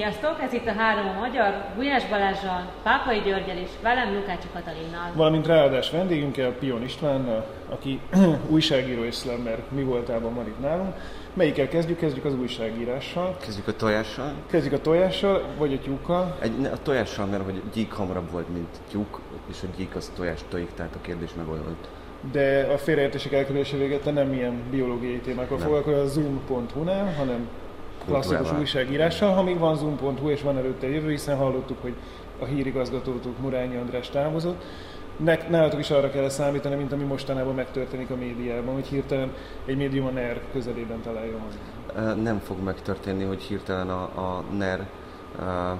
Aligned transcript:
Sziasztok! 0.00 0.42
Ez 0.42 0.52
itt 0.52 0.66
a 0.66 0.72
Három 0.72 1.08
a 1.08 1.18
Magyar, 1.18 1.64
Gulyás 1.74 2.08
Balázsral, 2.08 2.72
Pápai 2.82 3.18
Györgyel 3.18 3.56
és 3.56 3.68
velem 3.82 4.14
Lukácsi 4.14 4.46
Katalinnal. 4.52 5.12
Valamint 5.14 5.46
ráadás 5.46 5.90
vendégünkkel, 5.90 6.52
Pion 6.52 6.82
István, 6.82 7.44
aki 7.68 8.00
újságíró 8.54 9.04
és 9.04 9.16
slammer 9.16 9.58
mi 9.68 9.82
voltában 9.82 10.34
van 10.34 10.46
itt 10.46 10.60
nálunk. 10.60 10.94
Melyikkel 11.34 11.68
kezdjük? 11.68 11.98
Kezdjük 11.98 12.24
az 12.24 12.34
újságírással. 12.34 13.36
Kezdjük 13.40 13.68
a 13.68 13.76
tojással. 13.76 14.32
Kezdjük 14.50 14.72
a 14.72 14.80
tojással, 14.80 15.44
vagy 15.58 15.72
a 15.72 15.78
tyúkkal. 15.78 16.36
Egy, 16.40 16.58
ne, 16.58 16.68
a 16.68 16.82
tojással, 16.82 17.26
mert 17.26 17.44
hogy 17.44 17.62
gyík 17.72 17.92
hamarabb 17.92 18.30
volt, 18.30 18.48
mint 18.52 18.80
tyúk, 18.90 19.20
és 19.50 19.56
a 19.62 19.66
gyík 19.76 19.96
az 19.96 20.12
tojás 20.16 20.40
tojik, 20.48 20.70
tehát 20.74 20.94
a 20.94 21.00
kérdés 21.00 21.30
megoldott. 21.36 21.88
De 22.32 22.68
a 22.72 22.78
félreértések 22.78 23.32
elkerülése 23.32 23.76
véget 23.76 24.02
te 24.02 24.10
nem 24.10 24.32
ilyen 24.32 24.62
biológiai 24.70 25.20
témákkal 25.20 25.58
foglalkozol 25.58 26.00
a 26.00 26.06
zoom.hu-nál, 26.06 27.14
hanem 27.14 27.48
klasszikus 28.04 28.52
újságírással, 28.52 29.32
ha 29.32 29.42
még 29.42 29.58
van 29.58 29.76
zoom.hu 29.76 30.28
és 30.28 30.42
van 30.42 30.56
előtte 30.56 30.88
jövő, 30.88 31.10
hiszen 31.10 31.36
hallottuk, 31.36 31.82
hogy 31.82 31.94
a 32.38 32.44
hírigazgatótuk 32.44 33.38
Murányi 33.38 33.76
András 33.76 34.08
távozott. 34.08 34.62
Nek, 35.16 35.48
nálatok 35.48 35.80
is 35.80 35.90
arra 35.90 36.10
kell 36.10 36.28
számítani, 36.28 36.74
mint 36.74 36.92
ami 36.92 37.04
mostanában 37.04 37.54
megtörténik 37.54 38.10
a 38.10 38.16
médiában, 38.16 38.74
hogy 38.74 38.86
hirtelen 38.86 39.32
egy 39.64 39.76
médium 39.76 40.06
a 40.06 40.10
NER 40.10 40.40
közelében 40.52 41.00
magát. 41.06 42.16
Ö, 42.16 42.20
Nem 42.22 42.38
fog 42.38 42.62
megtörténni, 42.62 43.24
hogy 43.24 43.42
hirtelen 43.42 43.90
a, 43.90 44.02
a 44.02 44.44
NER 44.56 44.86
ö, 45.38 45.72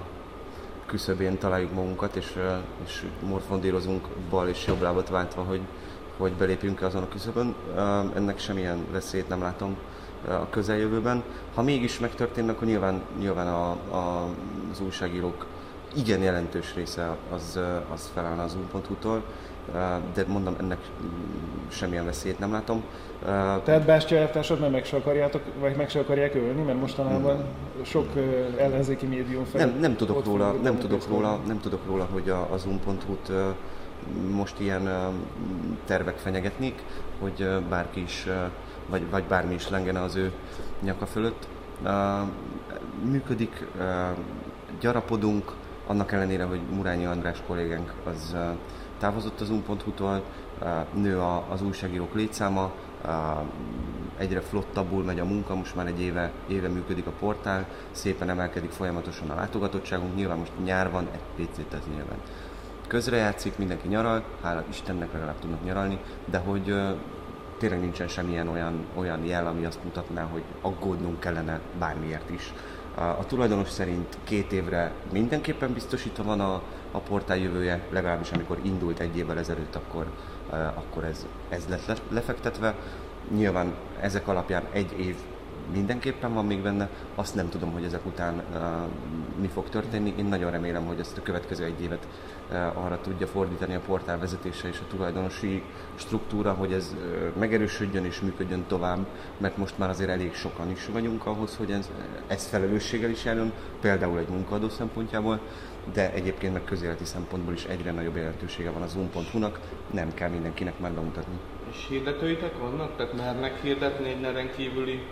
küszöbén 0.86 1.38
találjuk 1.38 1.74
magunkat, 1.74 2.16
és, 2.16 2.36
és 2.84 3.04
morfondírozunk 3.28 4.06
bal 4.30 4.48
és 4.48 4.66
jobb 4.66 4.80
lábat 4.80 5.08
váltva, 5.08 5.42
hogy, 5.42 5.60
hogy 6.16 6.32
belépjünk 6.32 6.82
azon 6.82 7.02
a 7.02 7.08
küszöbön. 7.08 7.54
Ennek 8.14 8.38
semmilyen 8.38 8.86
veszélyt 8.92 9.28
nem 9.28 9.40
látom 9.40 9.76
a 10.28 10.48
közeljövőben. 10.50 11.22
Ha 11.54 11.62
mégis 11.62 11.98
megtörténne, 11.98 12.50
akkor 12.52 12.66
nyilván, 12.66 13.02
nyilván 13.18 13.46
a, 13.46 13.70
a, 13.70 14.28
az 14.72 14.80
újságírók 14.80 15.46
igen 15.94 16.22
jelentős 16.22 16.74
része 16.74 17.16
az, 17.32 17.58
az 17.92 18.10
felállna 18.14 18.42
az 18.42 18.50
Zoom.hu-tól, 18.50 19.22
Ö, 19.74 19.78
de 20.14 20.24
mondom, 20.26 20.54
ennek 20.60 20.78
mm, 20.78 21.08
semmilyen 21.68 22.04
veszélyt 22.04 22.38
nem 22.38 22.52
látom. 22.52 22.82
Tehát 23.64 23.84
Bástya 23.84 24.16
elvtársat 24.16 24.60
nem 24.60 24.70
meg 24.70 24.84
se 24.84 24.96
akarjátok, 24.96 25.42
vagy 25.60 25.76
meg 25.76 25.90
se 25.90 25.98
akarják 25.98 26.34
ölni, 26.34 26.62
mert 26.62 26.80
mostanában 26.80 27.44
sok 27.82 28.06
ellenzéki 28.58 29.06
médium 29.06 29.44
fel. 29.44 29.66
Nem, 29.66 29.78
nem 29.80 29.96
tudok 29.96 30.24
róla, 30.24 30.52
nem 30.52 30.78
tudok 30.78 31.08
róla, 31.08 31.38
nem 31.46 31.60
tudok 31.60 31.86
róla, 31.86 32.08
hogy 32.12 32.28
a, 32.28 32.48
a 32.52 32.56
Zoom.hu-t 32.56 33.28
ö, 33.28 33.48
most 34.30 34.60
ilyen 34.60 34.88
tervek 35.86 36.16
fenyegetnék, 36.16 36.82
hogy 37.20 37.48
bárki 37.68 38.02
is, 38.02 38.26
vagy, 38.90 39.10
vagy 39.10 39.24
bármi 39.24 39.54
is 39.54 39.68
lengene 39.68 40.02
az 40.02 40.16
ő 40.16 40.32
nyaka 40.80 41.06
fölött. 41.06 41.48
Működik, 43.02 43.66
gyarapodunk, 44.80 45.52
annak 45.86 46.12
ellenére, 46.12 46.44
hogy 46.44 46.60
Murányi 46.74 47.04
András 47.04 47.42
kollégánk 47.46 47.92
az 48.04 48.36
távozott 48.98 49.40
az 49.40 49.46
Zoom.hu-tól, 49.46 50.22
ö, 50.62 50.66
nő 50.94 51.20
az 51.50 51.62
újságírók 51.62 52.14
létszáma, 52.14 52.72
egyre 54.16 54.40
flottabbul 54.40 55.04
megy 55.04 55.18
a 55.18 55.24
munka, 55.24 55.54
most 55.54 55.74
már 55.74 55.86
egy 55.86 56.00
éve, 56.00 56.30
éve 56.48 56.68
működik 56.68 57.06
a 57.06 57.12
portál, 57.18 57.66
szépen 57.90 58.28
emelkedik 58.28 58.70
folyamatosan 58.70 59.30
a 59.30 59.34
látogatottságunk, 59.34 60.14
nyilván 60.14 60.38
most 60.38 60.52
nyár 60.64 60.90
van, 60.90 61.08
egy 61.12 61.20
picit 61.36 61.72
ez 61.72 61.80
nyilván 61.94 62.18
közrejátszik, 62.86 63.58
mindenki 63.58 63.88
nyaral, 63.88 64.24
hála 64.42 64.64
Istennek 64.68 65.12
legalább 65.12 65.38
tudnak 65.38 65.64
nyaralni, 65.64 65.98
de 66.24 66.38
hogy 66.38 66.74
tényleg 67.60 67.80
nincsen 67.80 68.08
semmilyen 68.08 68.48
olyan, 68.48 68.86
olyan 68.94 69.24
jel, 69.24 69.46
ami 69.46 69.64
azt 69.64 69.84
mutatná, 69.84 70.22
hogy 70.22 70.42
aggódnunk 70.60 71.20
kellene 71.20 71.60
bármiért 71.78 72.30
is. 72.30 72.52
A, 72.94 73.02
a 73.02 73.24
tulajdonos 73.26 73.68
szerint 73.68 74.18
két 74.24 74.52
évre 74.52 74.92
mindenképpen 75.12 75.72
biztosítva 75.72 76.22
van 76.22 76.40
a, 76.40 76.62
a 76.90 76.98
portál 76.98 77.36
jövője, 77.36 77.80
legalábbis 77.90 78.30
amikor 78.30 78.58
indult 78.62 78.98
egy 78.98 79.16
évvel 79.16 79.38
ezelőtt, 79.38 79.74
akkor, 79.74 80.06
akkor 80.74 81.04
ez, 81.04 81.26
ez 81.48 81.64
lett 81.68 81.86
le- 81.86 81.96
lefektetve. 82.10 82.74
Nyilván 83.34 83.74
ezek 84.00 84.28
alapján 84.28 84.62
egy 84.72 85.00
év 85.00 85.16
mindenképpen 85.72 86.34
van 86.34 86.46
még 86.46 86.62
benne, 86.62 86.88
azt 87.14 87.34
nem 87.34 87.48
tudom, 87.48 87.72
hogy 87.72 87.84
ezek 87.84 88.06
után 88.06 88.42
uh, 88.52 88.60
mi 89.40 89.46
fog 89.46 89.68
történni. 89.68 90.14
Én 90.18 90.24
nagyon 90.24 90.50
remélem, 90.50 90.86
hogy 90.86 90.98
ezt 90.98 91.18
a 91.18 91.22
következő 91.22 91.64
egy 91.64 91.82
évet 91.82 92.06
uh, 92.50 92.84
arra 92.84 93.00
tudja 93.00 93.26
fordítani 93.26 93.74
a 93.74 93.80
portál 93.80 94.18
vezetése 94.18 94.68
és 94.68 94.78
a 94.78 94.90
tulajdonosi 94.90 95.62
struktúra, 95.94 96.52
hogy 96.52 96.72
ez 96.72 96.94
uh, 96.94 97.38
megerősödjön 97.38 98.04
és 98.04 98.20
működjön 98.20 98.64
tovább, 98.66 99.06
mert 99.38 99.56
most 99.56 99.78
már 99.78 99.88
azért 99.88 100.10
elég 100.10 100.34
sokan 100.34 100.70
is 100.70 100.86
vagyunk 100.92 101.26
ahhoz, 101.26 101.56
hogy 101.56 101.70
ez, 101.70 101.90
ez 102.26 102.46
felelősséggel 102.46 103.10
is 103.10 103.24
járjon, 103.24 103.52
például 103.80 104.18
egy 104.18 104.28
munkaadó 104.28 104.68
szempontjából, 104.68 105.40
de 105.92 106.12
egyébként 106.12 106.52
meg 106.52 106.64
közéleti 106.64 107.04
szempontból 107.04 107.54
is 107.54 107.64
egyre 107.64 107.92
nagyobb 107.92 108.16
jelentősége 108.16 108.70
van 108.70 108.82
a 108.82 108.86
zoom.hu-nak, 108.86 109.60
nem 109.90 110.14
kell 110.14 110.28
mindenkinek 110.28 110.78
már 110.78 110.92
bemutatni. 110.92 111.38
És 111.70 111.86
hirdetőitek 111.88 112.58
vannak? 112.58 112.96
Tehát 112.96 113.16
mernek 113.16 113.62
hirdetni 113.62 114.08
egy 114.08 114.20
neren 114.20 114.50
kívüli 114.56 115.02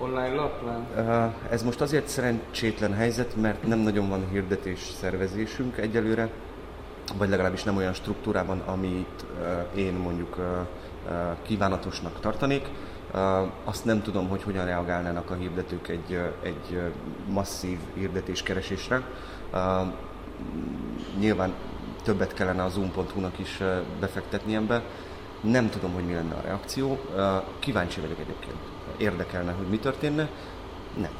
online 0.00 0.34
lapnál? 0.34 0.86
Uh, 0.96 1.52
Ez 1.52 1.62
most 1.62 1.80
azért 1.80 2.08
szerencsétlen 2.08 2.94
helyzet, 2.94 3.36
mert 3.36 3.66
nem 3.66 3.78
nagyon 3.78 4.08
van 4.08 4.28
hirdetés 4.30 4.80
szervezésünk 5.00 5.76
egyelőre, 5.76 6.30
vagy 7.18 7.28
legalábbis 7.28 7.62
nem 7.62 7.76
olyan 7.76 7.92
struktúrában, 7.92 8.60
amit 8.60 9.26
én 9.74 9.92
mondjuk 9.92 10.36
uh, 10.38 10.44
kívánatosnak 11.42 12.20
tartanik. 12.20 12.66
Uh, 13.14 13.20
Azt 13.64 13.84
nem 13.84 14.02
tudom, 14.02 14.28
hogy 14.28 14.42
hogyan 14.42 14.64
reagálnának 14.64 15.30
a 15.30 15.34
hirdetők 15.34 15.88
egy, 15.88 16.18
egy 16.42 16.80
masszív 17.28 17.78
hirdetéskeresésre. 17.94 19.02
Nyilván 21.18 21.52
többet 22.02 22.34
kellene 22.34 22.62
a 22.62 22.68
zoom.hu-nak 22.68 23.38
is 23.38 23.62
befektetni 24.00 24.54
ebbe. 24.54 24.82
Nem 25.40 25.70
tudom, 25.70 25.92
hogy 25.92 26.04
mi 26.04 26.14
lenne 26.14 26.34
a 26.34 26.40
reakció. 26.40 26.98
Kíváncsi 27.58 28.00
vagyok 28.00 28.18
egyébként. 28.18 28.56
Érdekelne, 28.96 29.52
hogy 29.52 29.66
mi 29.66 29.78
történne. 29.78 30.28
Nem. 30.96 31.10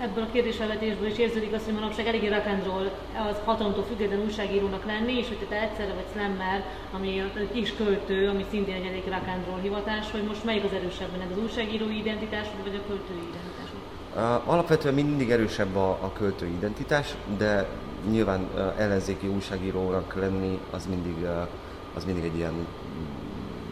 Ebből 0.00 0.24
a 0.24 0.32
kérdésfelvetésből 0.32 1.08
is 1.08 1.18
érződik 1.18 1.54
azt, 1.54 1.64
hogy 1.64 1.74
manapság 1.74 2.06
eléggé 2.06 2.28
rock 2.28 2.46
and 2.46 2.64
roll 2.64 2.90
az 3.30 3.36
hatalomtól 3.44 3.84
független 3.84 4.20
újságírónak 4.20 4.84
lenni, 4.86 5.18
és 5.18 5.28
hogyha 5.28 5.46
te 5.48 5.60
egyszerre 5.60 5.94
vagy 5.94 6.06
slammer, 6.12 6.64
ami 6.92 7.22
kis 7.52 7.74
költő, 7.74 8.28
ami 8.28 8.44
szintén 8.50 8.74
egy 8.74 8.86
elég 8.86 9.04
rock 9.04 9.28
and 9.28 9.46
roll 9.46 9.60
hivatás, 9.60 10.10
hogy 10.10 10.22
most 10.22 10.44
melyik 10.44 10.64
az 10.64 10.72
erősebb 10.72 11.10
benned, 11.10 11.30
az 11.30 11.42
újságírói 11.42 11.98
identitás 11.98 12.46
vagy 12.62 12.74
a 12.74 12.86
költői 12.86 13.28
identitás? 13.30 13.68
Alapvetően 14.44 14.94
mindig 14.94 15.30
erősebb 15.30 15.76
a, 15.76 15.88
a 15.90 16.12
költői 16.12 16.52
identitás, 16.52 17.14
de 17.38 17.68
nyilván 18.10 18.48
ellenzéki 18.78 19.26
újságírónak 19.26 20.14
lenni 20.14 20.58
az 20.70 20.86
mindig, 20.86 21.26
az 21.94 22.04
mindig 22.04 22.24
egy 22.24 22.36
ilyen 22.36 22.66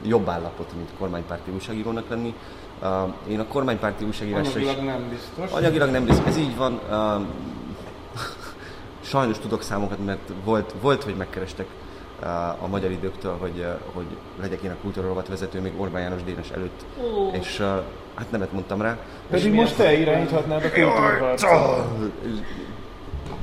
jobb 0.04 0.28
állapot, 0.28 0.72
mint 0.76 0.90
kormánypárti 0.98 1.50
újságírónak 1.50 2.08
lenni. 2.08 2.34
Uh, 2.82 2.88
én 3.28 3.40
a 3.40 3.46
kormánypárti 3.46 4.04
újságírásra 4.04 4.60
is... 4.60 4.66
Anyagilag 4.66 4.84
nem 4.84 5.08
biztos. 5.08 5.58
Anyagilag 5.58 5.90
nem 5.90 6.04
biztos, 6.04 6.26
ez 6.26 6.36
így 6.38 6.56
van. 6.56 6.80
Uh, 6.90 7.26
sajnos 9.12 9.38
tudok 9.38 9.62
számokat, 9.62 10.04
mert 10.04 10.32
volt, 10.44 10.74
volt 10.80 11.02
hogy 11.02 11.14
megkerestek 11.14 11.66
uh, 12.20 12.28
a 12.64 12.66
magyar 12.66 12.90
időktől, 12.90 13.36
hogy, 13.40 13.58
uh, 13.58 13.94
hogy 13.94 14.06
legyek 14.40 14.62
én 14.62 14.70
a 14.70 14.76
kultúrarovat 14.82 15.28
vezető 15.28 15.60
még 15.60 15.72
Orbán 15.76 16.02
János 16.02 16.22
Dénes 16.22 16.50
előtt, 16.50 16.84
Ó. 17.02 17.30
és 17.32 17.58
uh, 17.58 17.66
hát 18.14 18.30
nemet 18.30 18.52
mondtam 18.52 18.82
rá. 18.82 18.96
Pedig 19.30 19.52
most 19.52 19.76
te 19.76 19.92
irányíthatnád 19.92 20.64
a 20.64 20.70
kultúrharcot. 20.70 21.84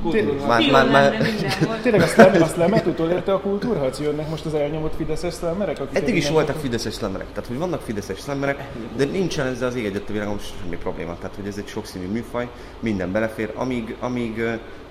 Kultúrharc. 0.02 0.46
Már- 0.46 0.70
már- 0.70 0.90
már-. 0.90 1.82
Tényleg 1.82 2.00
a 2.00 2.06
szlem, 2.06 2.42
a 2.42 2.46
szlemet 2.46 2.86
utolérte 2.86 3.32
a 3.32 3.40
kultúrharc? 3.40 3.98
Jönnek 4.00 4.28
most 4.28 4.44
az 4.44 4.54
elnyomott 4.54 4.94
fideszes 4.96 5.34
szlemmerek? 5.34 5.80
Eddig 5.92 6.16
is 6.16 6.30
voltak 6.30 6.56
fideszes 6.56 6.94
szlemmerek, 6.94 7.26
tehát 7.32 7.46
hogy 7.48 7.58
vannak 7.58 7.80
fideszes 7.80 8.20
szlemmerek, 8.20 8.68
de 8.96 9.04
nincsen 9.04 9.46
ezzel 9.46 9.68
az 9.68 9.74
ég 9.74 9.84
egyet 9.84 10.08
a 10.08 10.12
világon 10.12 10.38
semmi 10.38 10.76
probléma. 10.76 11.16
Tehát 11.18 11.36
hogy 11.36 11.46
ez 11.46 11.56
egy 11.56 11.66
sokszínű 11.66 12.06
műfaj, 12.06 12.48
minden 12.80 13.12
belefér, 13.12 13.52
amíg, 13.54 13.96
amíg 14.00 14.42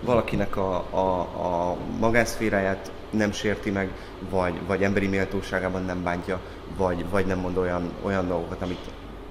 valakinek 0.02 0.58
a, 0.58 0.76
a, 0.90 1.20
a 1.20 1.78
magánszféráját 2.00 2.92
nem 3.10 3.32
sérti 3.32 3.72
meg, 3.72 3.90
vagy, 4.30 4.54
vagy 4.68 4.84
emberi 4.84 5.08
méltóságában 5.08 5.84
nem 5.86 6.04
bántja, 6.04 6.40
vagy, 6.78 7.06
vagy 7.10 7.26
nem 7.26 7.40
mond 7.40 7.58
olyan, 7.58 7.92
olyan 8.04 8.28
dolgokat, 8.28 8.62
amit 8.62 8.80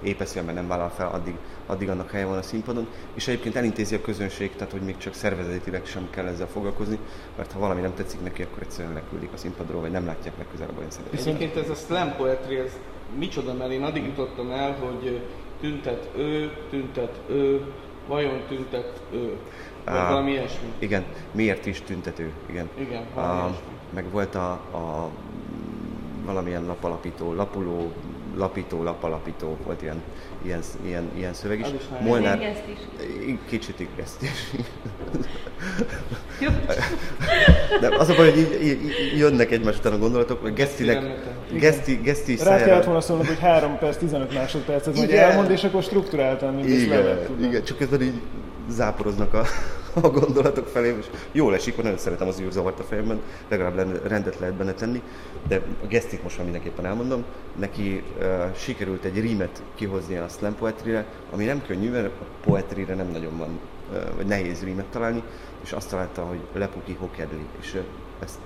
épp 0.03 0.21
eszében 0.21 0.55
nem 0.55 0.69
vállal 0.69 0.89
fel, 0.89 1.09
addig, 1.09 1.35
addig 1.67 1.89
annak 1.89 2.11
helye 2.11 2.27
van 2.27 2.39
a 2.39 2.43
színpadon, 2.43 2.87
és 3.15 3.29
egyébként 3.29 3.57
elintézi 3.57 3.95
a 3.95 4.01
közönség, 4.01 4.53
tehát 4.57 4.73
hogy 4.73 4.81
még 4.81 4.97
csak 4.97 5.15
szervezetileg 5.15 5.87
sem 5.87 6.09
kell 6.11 6.27
ezzel 6.27 6.47
foglalkozni, 6.47 6.99
mert 7.37 7.53
ha 7.53 7.59
valami 7.59 7.81
nem 7.81 7.95
tetszik 7.95 8.23
neki, 8.23 8.43
akkor 8.43 8.63
egyszerűen 8.63 8.95
leküldik 8.95 9.33
a 9.33 9.37
színpadról, 9.37 9.81
vagy 9.81 9.91
nem 9.91 10.07
látják 10.07 10.37
legközelebb 10.39 10.79
olyan 10.79 10.91
szerepet. 10.91 11.21
Egyébként 11.21 11.57
ez 11.57 11.71
a 11.71 11.75
slam 11.75 12.17
poetry, 12.17 12.57
ez 12.57 12.73
micsoda, 13.19 13.55
mert 13.55 13.71
én 13.71 13.83
addig 13.83 14.05
jutottam 14.05 14.51
el, 14.51 14.73
hogy 14.73 15.21
tüntet 15.61 16.09
ő, 16.17 16.51
tüntet 16.71 17.21
ő, 17.29 17.65
vajon 18.09 18.43
tüntet 18.49 19.01
ő. 19.13 19.37
Vagy 19.85 19.95
Á. 19.95 20.09
valami 20.09 20.31
ilyesmi. 20.31 20.73
Igen, 20.79 21.05
miért 21.33 21.67
is 21.67 21.81
tüntető, 21.81 22.33
igen. 22.47 22.69
Igen, 22.79 23.03
valami 23.15 23.41
ilyesmi. 23.41 23.67
meg 23.95 24.11
volt 24.11 24.35
a, 24.35 24.51
a 24.53 25.11
valamilyen 26.25 26.65
lapalapító, 26.65 27.35
lapuló, 27.35 27.93
lapító, 28.37 28.83
lapalapító 28.83 29.57
volt 29.65 29.83
ilyen, 29.83 30.03
ilyen, 30.43 30.61
ilyen, 30.85 31.11
ilyen 31.17 31.35
szöveg 31.35 31.61
is. 31.61 31.67
Molnár, 32.01 32.41
is. 32.41 32.59
kicsit. 33.49 33.89
Jó. 36.41 36.51
De 37.81 37.97
az 37.97 38.09
a 38.09 38.15
baj, 38.15 38.31
hogy 38.31 38.39
így, 38.39 38.63
így, 38.63 39.19
jönnek 39.19 39.51
egymás 39.51 39.77
után 39.77 39.93
a 39.93 39.99
gondolatok, 39.99 40.41
hogy 40.41 40.53
Gesztinek, 40.53 40.99
Türelmetlen. 40.99 41.35
Geszti, 41.53 41.95
Geszti 41.95 42.37
Rá 42.45 42.65
kellett 42.65 42.85
volna 42.85 43.01
szólnod, 43.01 43.27
hogy 43.27 43.39
3 43.39 43.79
perc, 43.79 43.97
15 43.97 44.35
másodpercet, 44.35 44.97
hogy 44.97 45.09
Igen. 45.09 45.31
elmond, 45.31 45.51
és 45.51 45.65
akkor 45.65 45.83
strukturáltan 45.83 46.55
mindezt 46.55 46.85
Igen, 46.85 47.25
tudni. 47.27 47.47
igen, 47.47 47.65
csak 47.65 47.79
közben 47.79 48.03
így 48.03 48.21
záporoznak 48.69 49.35
a, 49.35 49.45
a 50.03 50.11
gondolatok 50.11 50.67
felé, 50.67 50.97
és 50.99 51.07
jól 51.33 51.55
esik, 51.55 51.73
mert 51.73 51.83
nagyon 51.83 51.99
szeretem 51.99 52.29
az 52.29 52.41
űrzavart 52.41 52.81
a 52.81 52.83
fejemben, 52.83 53.21
legalább 53.49 54.07
rendet 54.07 54.39
lehet 54.39 54.55
benne 54.55 54.73
tenni, 54.73 55.03
de 55.49 55.63
a 55.83 55.87
gesztit 55.87 56.23
most 56.23 56.37
már 56.37 56.45
mindenképpen 56.45 56.87
elmondom, 56.87 57.25
neki 57.57 58.03
uh, 58.19 58.55
sikerült 58.55 59.05
egy 59.05 59.21
rímet 59.21 59.63
kihozni 59.75 60.17
a 60.17 60.29
slam 60.29 60.55
poetry 60.55 60.97
ami 61.33 61.45
nem 61.45 61.63
könnyű, 61.67 61.91
mert 61.91 62.07
a 62.07 62.25
poetry 62.45 62.83
nem 62.83 63.09
nagyon 63.13 63.39
van, 63.39 63.59
uh, 63.93 64.17
vagy 64.17 64.27
nehéz 64.27 64.63
rímet 64.63 64.87
találni, 64.87 65.23
és 65.63 65.73
azt 65.73 65.91
találta, 65.91 66.23
hogy 66.23 66.41
lepuki 66.53 66.97
hokedli, 66.99 67.47
és 67.61 67.75
uh, 67.75 67.81
ezt 68.23 68.39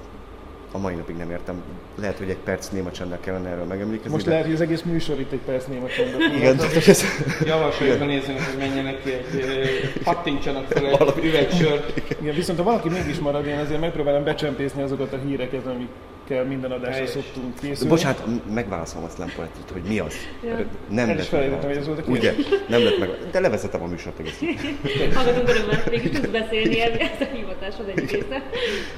a 0.73 0.79
mai 0.79 0.95
napig 0.95 1.17
nem 1.17 1.31
értem. 1.31 1.63
Lehet, 2.01 2.19
hogy 2.19 2.29
egy 2.29 2.37
perc 2.37 2.69
néma 2.69 2.91
csenddel 2.91 3.21
kellene 3.21 3.49
erről 3.49 3.65
megemlékezni. 3.65 4.11
Most 4.11 4.25
de... 4.25 4.31
lehet, 4.31 4.45
hogy 4.45 4.55
az 4.55 4.61
egész 4.61 4.83
műsor 4.83 5.21
itt 5.21 5.33
egy 5.33 5.41
perc 5.47 5.67
néma 5.67 5.87
csendben. 5.87 6.35
Igen, 6.35 6.59
ez, 6.87 7.05
Javasoljuk, 7.45 7.99
hogy 7.99 8.07
nézzenek, 8.07 8.43
hogy 8.43 8.59
menjenek 8.59 9.03
ki 9.03 9.13
egy, 9.13 10.03
pattintsanak 10.05 10.67
fel 10.67 10.87
egy 10.87 11.25
üvegsört. 11.25 12.03
Igen, 12.21 12.35
viszont 12.35 12.59
ha 12.59 12.65
valaki 12.65 12.89
mégis 12.89 13.19
marad, 13.19 13.47
én 13.47 13.59
azért 13.59 13.81
megpróbálom 13.81 14.25
becsempészni 14.25 14.83
azokat 14.83 15.13
a 15.13 15.19
híreket, 15.27 15.67
amikkel 16.31 16.59
minden 16.59 16.71
adásra 16.71 16.93
Helyes. 16.95 17.11
szoktunk 17.11 17.61
készülni. 17.61 17.89
bocsánat, 17.89 18.23
megválaszolom 18.55 19.05
a 19.05 19.11
slam 19.15 19.31
hogy 19.73 19.83
mi 19.83 19.99
az. 19.99 20.15
Ja. 20.45 20.57
Nem 20.89 21.09
El 21.09 21.15
is 21.15 21.21
lett 21.21 21.27
felejtettem, 21.27 21.69
meg. 21.69 21.69
hogy 21.69 21.77
ez 21.77 21.87
volt 21.87 22.07
a 22.07 22.11
Ugye? 22.11 22.35
Nem 22.69 22.85
lett 22.85 22.99
meg. 22.99 23.11
De 23.31 23.41
levezetem 23.41 23.83
a 23.83 23.87
műsort 23.87 24.19
egész. 24.19 24.41
Hallgatunk 25.15 25.49
örömmel, 25.49 25.83
mégis 25.91 26.11
tudsz 26.11 26.29
beszélni, 26.29 26.81
ez, 26.81 26.99
ez 26.99 27.21
a 27.21 27.35
hivatásod 27.35 27.89
egyik 27.89 28.11
része. 28.11 28.43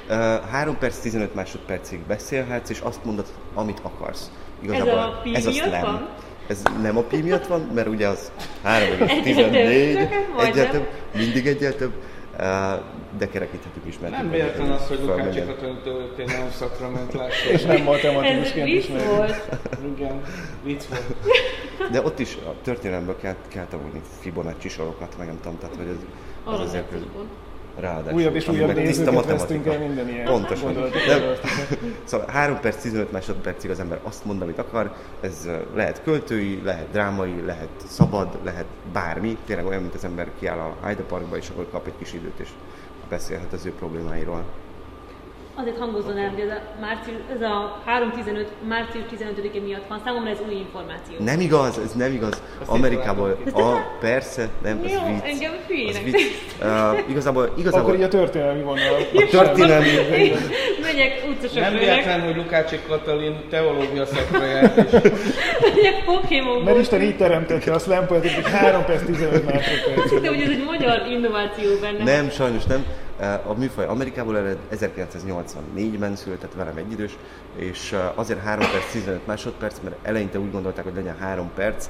Uh, 0.08 0.50
3 0.50 0.78
perc, 0.78 0.98
15 0.98 1.34
másodpercig 1.34 2.00
beszélhetsz, 2.06 2.70
és 2.70 2.80
azt 2.80 3.04
mondod, 3.04 3.26
amit 3.54 3.78
akarsz. 3.82 4.30
Ez 4.70 4.86
a 4.86 5.20
pi 5.22 5.34
ez 5.34 5.46
a 5.46 5.50
miatt 5.50 5.68
slam. 5.68 5.82
van? 5.82 6.08
Ez 6.46 6.62
nem 6.82 6.96
a 6.96 7.02
pi 7.02 7.22
miatt 7.22 7.46
van, 7.46 7.60
mert 7.74 7.88
ugye 7.88 8.08
az 8.08 8.32
Egyel 8.62 8.98
3,14, 8.98 9.24
több, 9.24 10.08
csak 10.08 10.28
majdnem. 10.34 10.46
egyel 10.46 10.70
több, 10.70 10.86
mindig 11.14 11.46
egyel 11.46 11.74
több, 11.76 11.92
uh, 11.96 12.11
de 13.18 13.28
kerekíthetjük 13.30 13.86
is, 13.86 13.98
mert 13.98 14.12
Nem 14.12 14.30
véletlen 14.30 14.70
az, 14.70 14.88
hogy 14.88 15.00
Lukács 15.00 15.16
Fölmegyek. 15.16 15.46
Katalin 15.46 15.78
történelem 15.82 16.50
szakra 16.50 16.90
ment 16.90 17.14
És 17.52 17.62
nem 17.62 17.82
matematikusként 17.82 18.68
is 18.68 18.86
meg. 18.86 19.06
volt. 19.06 19.48
Igen, 19.96 20.22
vicc 20.64 20.84
volt. 20.84 21.16
De 21.90 22.02
ott 22.02 22.18
is 22.18 22.36
a 22.46 22.54
történelemből 22.62 23.16
kell, 23.16 23.34
kell 23.48 23.66
tanulni 23.66 24.00
Fibonacci 24.20 24.68
sorokat, 24.68 25.14
meg 25.18 25.26
nem 25.26 25.38
tudom, 25.42 25.58
tehát 25.58 25.76
hogy 25.76 25.86
ez, 25.86 25.96
az 26.44 26.60
azért 26.60 26.90
volt. 26.90 27.26
Ráadásul. 27.76 28.18
Újabb 28.18 28.34
és 28.34 28.48
újabb 28.48 28.74
tiszta 28.74 29.22
vesztünk 29.22 29.66
el 29.66 29.78
minden 29.78 30.08
ilyen 30.08 30.24
Pontosan. 30.24 30.76
Szóval 32.04 32.26
3 32.30 32.60
perc, 32.60 32.82
15 32.82 33.12
másodpercig 33.12 33.70
az 33.70 33.80
ember 33.80 34.00
azt 34.02 34.24
mond, 34.24 34.42
amit 34.42 34.58
akar. 34.58 34.94
Ez 35.20 35.48
lehet 35.74 36.02
költői, 36.02 36.60
lehet 36.64 36.90
drámai, 36.92 37.42
lehet 37.44 37.68
szabad, 37.86 38.38
lehet 38.44 38.66
bármi. 38.92 39.36
Tényleg 39.46 39.66
olyan, 39.66 39.80
mint 39.80 39.94
az 39.94 40.04
ember 40.04 40.28
kiáll 40.38 40.58
a 40.58 40.86
Hyde 40.86 41.02
Parkba, 41.02 41.36
és 41.36 41.48
akkor 41.48 41.68
kap 41.70 41.86
egy 41.86 41.96
kis 41.98 42.12
időt, 42.12 42.38
és 42.38 42.48
beszélhet 43.08 43.52
az 43.52 43.66
ő 43.66 43.72
problémáiról. 43.72 44.44
Azért 45.54 45.78
hangozzon 45.78 46.18
el, 46.18 46.28
hogy 46.28 46.40
ez 46.40 46.48
a, 46.48 46.60
március, 46.80 47.16
ez 47.34 47.42
a 47.42 47.82
3.15 47.86 48.46
március 48.68 49.04
15-e 49.16 49.60
miatt 49.60 49.86
van. 49.88 50.00
Számomra 50.04 50.30
ez 50.30 50.38
új 50.48 50.54
információ. 50.54 51.14
Nem 51.18 51.40
igaz, 51.40 51.78
ez 51.84 51.92
nem 51.92 52.12
igaz. 52.12 52.42
Amerikából, 52.66 53.38
Ezt 53.44 53.56
a, 53.56 53.96
persze, 54.00 54.48
nem, 54.62 54.80
ez 54.84 54.92
Jó, 54.92 55.00
vicc. 55.06 55.24
engem 55.24 55.52
hülyének 55.68 56.02
vicc. 56.02 56.16
Uh, 56.60 57.10
igazából, 57.10 57.42
Akkor 57.42 57.58
igazából 57.58 57.94
így 57.94 58.02
a 58.02 58.08
történelmi 58.08 58.62
vonal. 58.62 58.96
a 59.14 59.26
történelmi, 59.30 59.88
Megyek 60.86 61.24
utcasok 61.28 61.60
Nem 61.60 61.72
véletlen, 61.72 62.20
hogy 62.20 62.36
Lukács 62.36 62.72
Katalin 62.88 63.36
teológia 63.50 64.06
szakra 64.06 64.44
járt, 64.44 64.76
megyek 65.74 66.04
Pokémon 66.04 66.62
Mert 66.62 66.78
Isten 66.78 67.02
így 67.02 67.16
teremtette 67.16 67.72
a 67.72 67.78
slam 67.78 68.06
hogy 68.06 68.42
3 68.52 68.84
perc 68.84 69.04
15 69.04 69.44
másodperc. 69.52 70.20
De 70.20 70.28
hogy 70.28 70.40
ez 70.40 70.48
egy 70.48 70.64
magyar 70.64 71.06
innováció 71.10 71.70
benne. 71.80 72.04
Nem, 72.04 72.30
sajnos 72.30 72.64
nem. 72.64 72.84
A 73.22 73.54
műfaj 73.56 73.86
Amerikából 73.86 74.36
ered, 74.36 74.58
1984-ben 74.72 76.16
született 76.16 76.52
velem 76.54 76.76
egy 76.76 76.92
idős, 76.92 77.16
és 77.56 77.96
azért 78.14 78.40
3 78.40 78.70
perc 78.70 78.92
15 78.92 79.26
másodperc, 79.26 79.78
mert 79.82 79.96
eleinte 80.02 80.38
úgy 80.38 80.50
gondolták, 80.50 80.84
hogy 80.84 80.94
legyen 80.94 81.16
3 81.18 81.50
perc, 81.54 81.88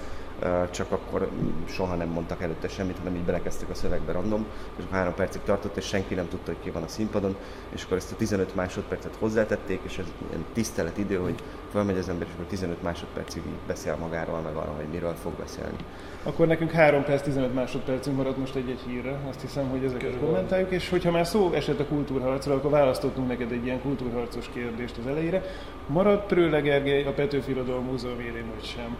csak 0.70 0.92
akkor 0.92 1.28
soha 1.68 1.94
nem 1.94 2.08
mondtak 2.08 2.42
előtte 2.42 2.68
semmit, 2.68 2.98
hanem 2.98 3.14
így 3.14 3.22
belekezdtek 3.22 3.70
a 3.70 3.74
szövegbe 3.74 4.12
random, 4.12 4.46
és 4.76 4.84
akkor 4.84 4.96
3 4.96 5.14
percig 5.14 5.40
tartott, 5.42 5.76
és 5.76 5.84
senki 5.84 6.14
nem 6.14 6.28
tudta, 6.28 6.52
hogy 6.52 6.60
ki 6.62 6.70
van 6.70 6.82
a 6.82 6.88
színpadon, 6.88 7.36
és 7.68 7.84
akkor 7.84 7.96
ezt 7.96 8.12
a 8.12 8.16
15 8.16 8.54
másodpercet 8.54 9.16
hozzátették, 9.18 9.80
és 9.82 9.98
ez 9.98 10.04
ilyen 10.30 10.44
tisztelet 10.52 10.98
idő, 10.98 11.16
hogy 11.16 11.34
felmegy 11.72 11.98
az 11.98 12.08
ember, 12.08 12.26
és 12.26 12.32
akkor 12.34 12.46
15 12.46 12.82
másodpercig 12.82 13.42
beszél 13.66 13.96
magáról, 13.96 14.40
meg 14.40 14.54
arról, 14.54 14.74
hogy 14.74 14.88
miről 14.92 15.14
fog 15.22 15.32
beszélni. 15.32 15.76
Akkor 16.22 16.46
nekünk 16.46 16.70
3 16.70 17.04
perc 17.04 17.22
15 17.22 17.54
másodpercünk 17.54 18.16
maradt 18.16 18.36
most 18.36 18.54
egy-egy 18.54 18.80
hírre. 18.86 19.18
Azt 19.28 19.40
hiszem, 19.40 19.68
hogy 19.68 19.84
ezeket 19.84 20.18
kommentáljuk, 20.18 20.70
és 20.70 20.88
hogyha 20.88 21.10
már 21.10 21.26
szó 21.26 21.52
esett 21.52 21.80
a 21.80 21.84
kultúrharcra, 21.84 22.54
akkor 22.54 22.70
választottunk 22.70 23.28
neked 23.28 23.52
egy 23.52 23.64
ilyen 23.64 23.80
kultúrharcos 23.80 24.48
kérdést 24.52 24.96
az 24.98 25.06
elejére. 25.06 25.42
Marad 25.86 26.26
Prőle 26.26 26.60
Gergely 26.60 27.04
a 27.04 27.12
Petőfi 27.12 27.50
Irodalom 27.50 27.84
Múzeum 27.84 28.20
élén, 28.20 28.44
vagy 28.54 28.64
sem? 28.64 28.96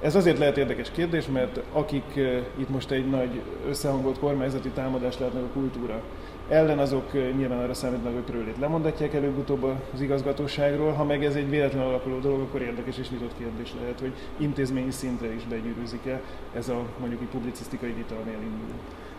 Ez 0.00 0.14
azért 0.14 0.38
lehet 0.38 0.56
érdekes 0.56 0.90
kérdés, 0.90 1.26
mert 1.26 1.60
akik 1.72 2.16
eh, 2.16 2.44
itt 2.56 2.68
most 2.68 2.90
egy 2.90 3.10
nagy 3.10 3.40
összehangolt 3.68 4.18
kormányzati 4.18 4.68
támadást 4.68 5.18
látnak 5.18 5.42
a 5.42 5.52
kultúra 5.52 6.02
ellen, 6.48 6.78
azok 6.78 7.14
eh, 7.14 7.32
nyilván 7.36 7.58
arra 7.58 7.74
számítanak, 7.74 8.14
hogy 8.14 8.22
Prőlét 8.22 8.58
lemondatják 8.58 9.14
előbb-utóbb 9.14 9.62
az 9.94 10.00
igazgatóságról. 10.00 10.92
Ha 10.92 11.04
meg 11.04 11.24
ez 11.24 11.34
egy 11.34 11.50
véletlen 11.50 11.82
alakuló 11.82 12.18
dolog, 12.18 12.40
akkor 12.40 12.62
érdekes 12.62 12.98
és 12.98 13.10
nyitott 13.10 13.36
kérdés 13.38 13.74
lehet, 13.80 14.00
hogy 14.00 14.12
intézményi 14.36 14.90
szintre 14.90 15.34
is 15.34 15.44
begyűrűzik-e 15.44 16.20
ez 16.54 16.68
a 16.68 16.82
mondjuk 16.98 17.20
egy 17.20 17.28
publicisztikai 17.28 17.92
vita, 17.92 18.14
amél 18.14 18.38
indul. 18.42 18.74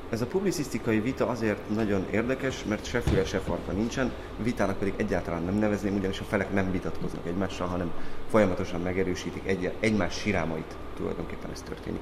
Ez 0.09 0.21
a 0.21 0.25
publicisztikai 0.25 0.99
vita 0.99 1.27
azért 1.27 1.69
nagyon 1.69 2.05
érdekes, 2.11 2.63
mert 2.63 2.85
se 2.85 2.99
füle, 2.99 3.25
se 3.25 3.39
farka 3.39 3.71
nincsen, 3.71 4.11
vitának 4.37 4.77
pedig 4.77 4.93
egyáltalán 4.97 5.43
nem 5.43 5.55
nevezném, 5.55 5.95
ugyanis 5.95 6.19
a 6.19 6.23
felek 6.23 6.53
nem 6.53 6.71
vitatkoznak 6.71 7.25
egymással, 7.25 7.67
hanem 7.67 7.91
folyamatosan 8.29 8.81
megerősítik 8.81 9.41
egy, 9.45 9.71
egymás 9.79 10.13
sirámait, 10.19 10.75
tulajdonképpen 10.95 11.51
ez 11.51 11.61
történik. 11.61 12.01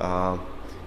Uh, 0.00 0.38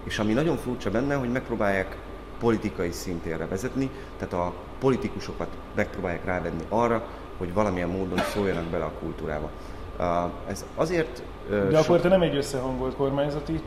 és 0.04 0.20
ami 0.20 0.34
nagyon 0.34 0.58
furcsa 0.58 0.92
benne, 0.92 1.16
hogy 1.16 1.32
megpróbálják 1.32 1.98
politikai 2.40 2.92
szintérre 2.92 3.48
vezetni, 3.48 3.90
tehát 4.18 4.34
a 4.34 4.54
politikusokat 4.80 5.50
megpróbálják 5.76 6.26
rávenni 6.26 6.64
arra, 6.70 7.08
hogy 7.38 7.54
valamilyen 7.54 7.90
módon 7.90 8.20
szóljanak 8.34 8.66
bele 8.66 8.84
a 8.84 8.92
kultúrába. 9.00 9.50
Uh, 10.00 10.32
ez 10.50 10.66
azért... 10.76 11.24
Uh, 11.50 11.70
De 11.70 11.78
akkor 11.78 12.00
te 12.00 12.08
nem 12.08 12.22
egy 12.22 12.36
összehangolt 12.36 12.96
kormányzati 12.96 13.62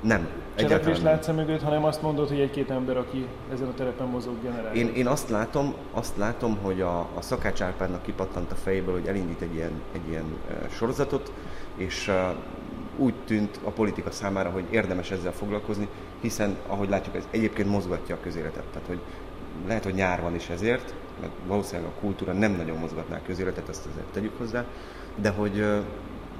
nem, 0.00 0.28
cselekvést 0.54 1.02
látsz 1.02 1.28
-e 1.28 1.32
mögött, 1.32 1.62
hanem 1.62 1.84
azt 1.84 2.02
mondod, 2.02 2.28
hogy 2.28 2.40
egy-két 2.40 2.70
ember, 2.70 2.96
aki 2.96 3.26
ezen 3.52 3.68
a 3.68 3.74
terepen 3.74 4.06
mozog 4.06 4.34
generál. 4.42 4.74
Én, 4.74 4.92
én 4.94 5.06
azt 5.06 5.28
látom, 5.28 5.74
azt 5.92 6.16
látom, 6.16 6.58
hogy 6.62 6.80
a, 6.80 6.98
a 6.98 7.20
Szakács 7.20 7.60
Árpádnak 7.60 8.02
kipattant 8.02 8.52
a 8.52 8.54
fejéből, 8.54 8.94
hogy 8.94 9.06
elindít 9.06 9.40
egy 9.40 9.54
ilyen, 9.54 9.82
egy 9.92 10.08
ilyen 10.08 10.24
uh, 10.24 10.70
sorozatot, 10.70 11.32
és 11.76 12.08
uh, 12.08 12.14
úgy 12.96 13.14
tűnt 13.24 13.60
a 13.64 13.70
politika 13.70 14.10
számára, 14.10 14.50
hogy 14.50 14.64
érdemes 14.70 15.10
ezzel 15.10 15.32
foglalkozni, 15.32 15.88
hiszen, 16.20 16.56
ahogy 16.66 16.88
látjuk, 16.88 17.16
ez 17.16 17.28
egyébként 17.30 17.68
mozgatja 17.68 18.14
a 18.14 18.18
közéletet. 18.22 18.64
Tehát, 18.72 18.88
hogy 18.88 19.00
lehet, 19.66 19.84
hogy 19.84 19.94
nyár 19.94 20.22
van 20.22 20.34
is 20.34 20.48
ezért, 20.48 20.94
mert 21.20 21.32
valószínűleg 21.46 21.90
a 21.90 22.00
kultúra 22.00 22.32
nem 22.32 22.52
nagyon 22.52 22.78
mozgatná 22.78 23.16
a 23.16 23.26
közéletet, 23.26 23.68
ezt 23.68 23.86
azért 23.92 24.06
tegyük 24.06 24.38
hozzá, 24.38 24.64
de 25.14 25.30
hogy 25.30 25.64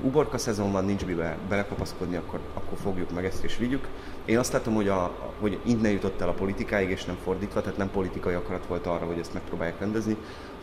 uborka 0.02 0.38
szezon 0.38 0.72
van, 0.72 0.84
nincs 0.84 1.04
mibe 1.04 1.38
belekapaszkodni, 1.48 2.16
akkor, 2.16 2.40
akkor 2.54 2.78
fogjuk 2.78 3.10
meg 3.14 3.24
ezt 3.24 3.44
és 3.44 3.56
vigyük. 3.56 3.88
Én 4.24 4.38
azt 4.38 4.52
látom, 4.52 4.74
hogy, 4.74 4.88
a, 4.88 5.12
hogy 5.40 5.58
innen 5.62 5.90
jutott 5.90 6.20
el 6.20 6.28
a 6.28 6.32
politikáig, 6.32 6.90
és 6.90 7.04
nem 7.04 7.16
fordítva, 7.24 7.60
tehát 7.60 7.78
nem 7.78 7.90
politikai 7.90 8.34
akarat 8.34 8.66
volt 8.66 8.86
arra, 8.86 9.06
hogy 9.06 9.18
ezt 9.18 9.34
megpróbálják 9.34 9.78
rendezni, 9.78 10.16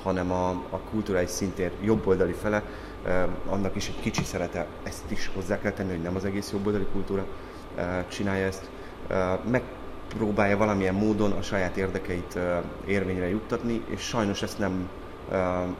hanem 0.03 0.31
a, 0.31 0.49
a 0.49 0.79
kulturális 0.89 1.29
szintér 1.29 1.71
jobboldali 1.81 2.31
fele, 2.31 2.63
annak 3.49 3.75
is 3.75 3.87
egy 3.87 3.99
kicsi 3.99 4.23
szerete, 4.23 4.65
ezt 4.83 5.11
is 5.11 5.31
hozzá 5.33 5.59
kell 5.59 5.71
tenni, 5.71 5.91
hogy 5.91 6.01
nem 6.01 6.15
az 6.15 6.25
egész 6.25 6.51
jobboldali 6.51 6.85
kultúra 6.91 7.25
csinálja 8.07 8.45
ezt. 8.45 8.69
Eh, 9.07 9.37
megpróbálja 9.51 10.57
valamilyen 10.57 10.95
módon 10.95 11.31
a 11.31 11.41
saját 11.41 11.77
érdekeit 11.77 12.39
érvényre 12.85 13.29
juttatni, 13.29 13.83
és 13.89 14.01
sajnos 14.01 14.41
ezt 14.41 14.59
nem 14.59 14.89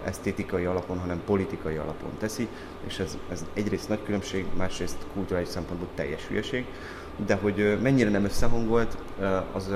esztétikai 0.03 0.65
alapon, 0.65 0.99
hanem 0.99 1.21
politikai 1.25 1.75
alapon 1.75 2.09
teszi, 2.19 2.47
és 2.87 2.99
ez, 2.99 3.17
ez 3.31 3.45
egyrészt 3.53 3.89
nagy 3.89 4.03
különbség, 4.03 4.45
másrészt 4.57 4.97
kulturális 5.13 5.47
szempontból 5.47 5.87
teljes 5.95 6.27
hülyeség, 6.27 6.65
de 7.25 7.35
hogy 7.35 7.77
mennyire 7.81 8.09
nem 8.09 8.23
összehangolt, 8.23 8.97
az 9.53 9.75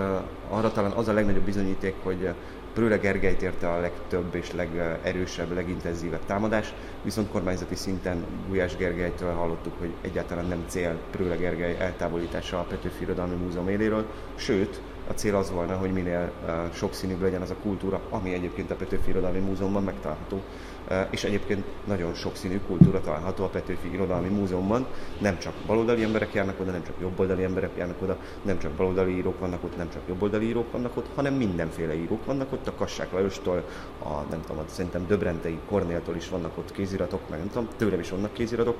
arra 0.49 0.71
talán 0.71 0.91
az 0.91 1.07
a 1.07 1.13
legnagyobb 1.13 1.43
bizonyíték, 1.43 1.95
hogy 2.03 2.33
Prőle 2.73 2.97
Gergelyt 2.97 3.41
érte 3.41 3.69
a 3.69 3.79
legtöbb 3.79 4.35
és 4.35 4.51
legerősebb, 4.51 5.53
legintenzívebb 5.53 6.25
támadás, 6.25 6.73
viszont 7.03 7.29
kormányzati 7.29 7.75
szinten 7.75 8.25
Gulyás 8.47 8.75
Gergelytől 8.75 9.33
hallottuk, 9.33 9.73
hogy 9.79 9.93
egyáltalán 10.01 10.45
nem 10.45 10.63
cél 10.67 10.99
Prőle 11.11 11.35
Gergely 11.35 11.77
eltávolítása 11.79 12.59
a 12.59 12.63
Petőfi 12.63 13.03
Irodalmi 13.03 13.35
Múzeum 13.35 13.69
éléről, 13.69 14.05
sőt, 14.35 14.81
a 15.11 15.13
cél 15.13 15.35
az 15.35 15.51
volna, 15.51 15.75
hogy 15.75 15.91
minél 15.91 16.31
uh, 16.45 16.73
sokszínűbb 16.73 17.21
legyen 17.21 17.41
az 17.41 17.49
a 17.49 17.55
kultúra, 17.61 18.01
ami 18.09 18.33
egyébként 18.33 18.71
a 18.71 18.75
Petőfi 18.75 19.09
Irodalmi 19.09 19.39
Múzeumban 19.39 19.83
megtalálható. 19.83 20.41
Uh, 20.89 20.97
és 21.09 21.23
egyébként 21.23 21.63
nagyon 21.87 22.13
sokszínű 22.13 22.59
kultúra 22.67 23.01
található 23.01 23.43
a 23.43 23.47
Petőfi 23.47 23.93
Irodalmi 23.93 24.27
Múzeumban. 24.27 24.87
Nem 25.19 25.37
csak 25.39 25.53
baloldali 25.65 26.03
emberek 26.03 26.33
járnak 26.33 26.59
oda, 26.59 26.71
nem 26.71 26.83
csak 26.83 26.95
jobboldali 27.01 27.43
emberek 27.43 27.69
járnak 27.77 28.01
oda, 28.01 28.17
nem 28.41 28.59
csak 28.59 28.71
baloldali 28.71 29.15
írók 29.15 29.39
vannak 29.39 29.63
ott, 29.63 29.77
nem 29.77 29.89
csak 29.89 30.01
jobboldali 30.07 30.45
írók 30.45 30.71
vannak 30.71 30.97
ott, 30.97 31.07
hanem 31.15 31.33
mindenféle 31.33 31.93
írók 31.93 32.25
vannak 32.25 32.51
ott, 32.53 32.67
a 32.67 32.73
Kassák 32.73 33.11
Lajostól, 33.11 33.63
a 34.03 34.21
nem 34.29 34.41
tudom, 34.47 34.63
szerintem 34.67 35.07
Döbrentei 35.07 35.59
Kornéltól 35.67 36.15
is 36.15 36.29
vannak 36.29 36.57
ott 36.57 36.71
kéziratok, 36.91 37.29
meg 37.29 37.39
nem 37.39 37.47
tudom, 37.47 37.67
tőlem 37.77 37.99
is 37.99 38.09
vannak 38.09 38.33
kéziratok, 38.33 38.77